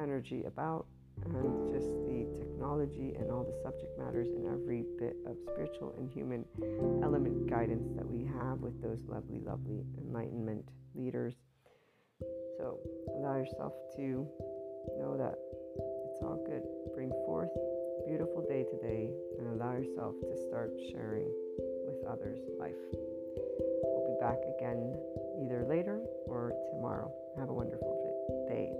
[0.00, 0.86] energy about
[1.24, 6.10] and just the technology and all the subject matters and every bit of spiritual and
[6.10, 6.44] human
[7.04, 11.36] element guidance that we have with those lovely, lovely enlightenment leaders.
[12.58, 12.78] So
[13.16, 14.26] allow yourself to
[14.98, 15.38] know that
[15.78, 16.62] it's all good.
[16.94, 21.30] Bring forth a beautiful day today and allow yourself to start sharing
[21.86, 22.78] with others life.
[23.82, 24.96] We'll be back again
[25.42, 27.12] either later or tomorrow.
[27.38, 27.96] Have a wonderful
[28.48, 28.70] day,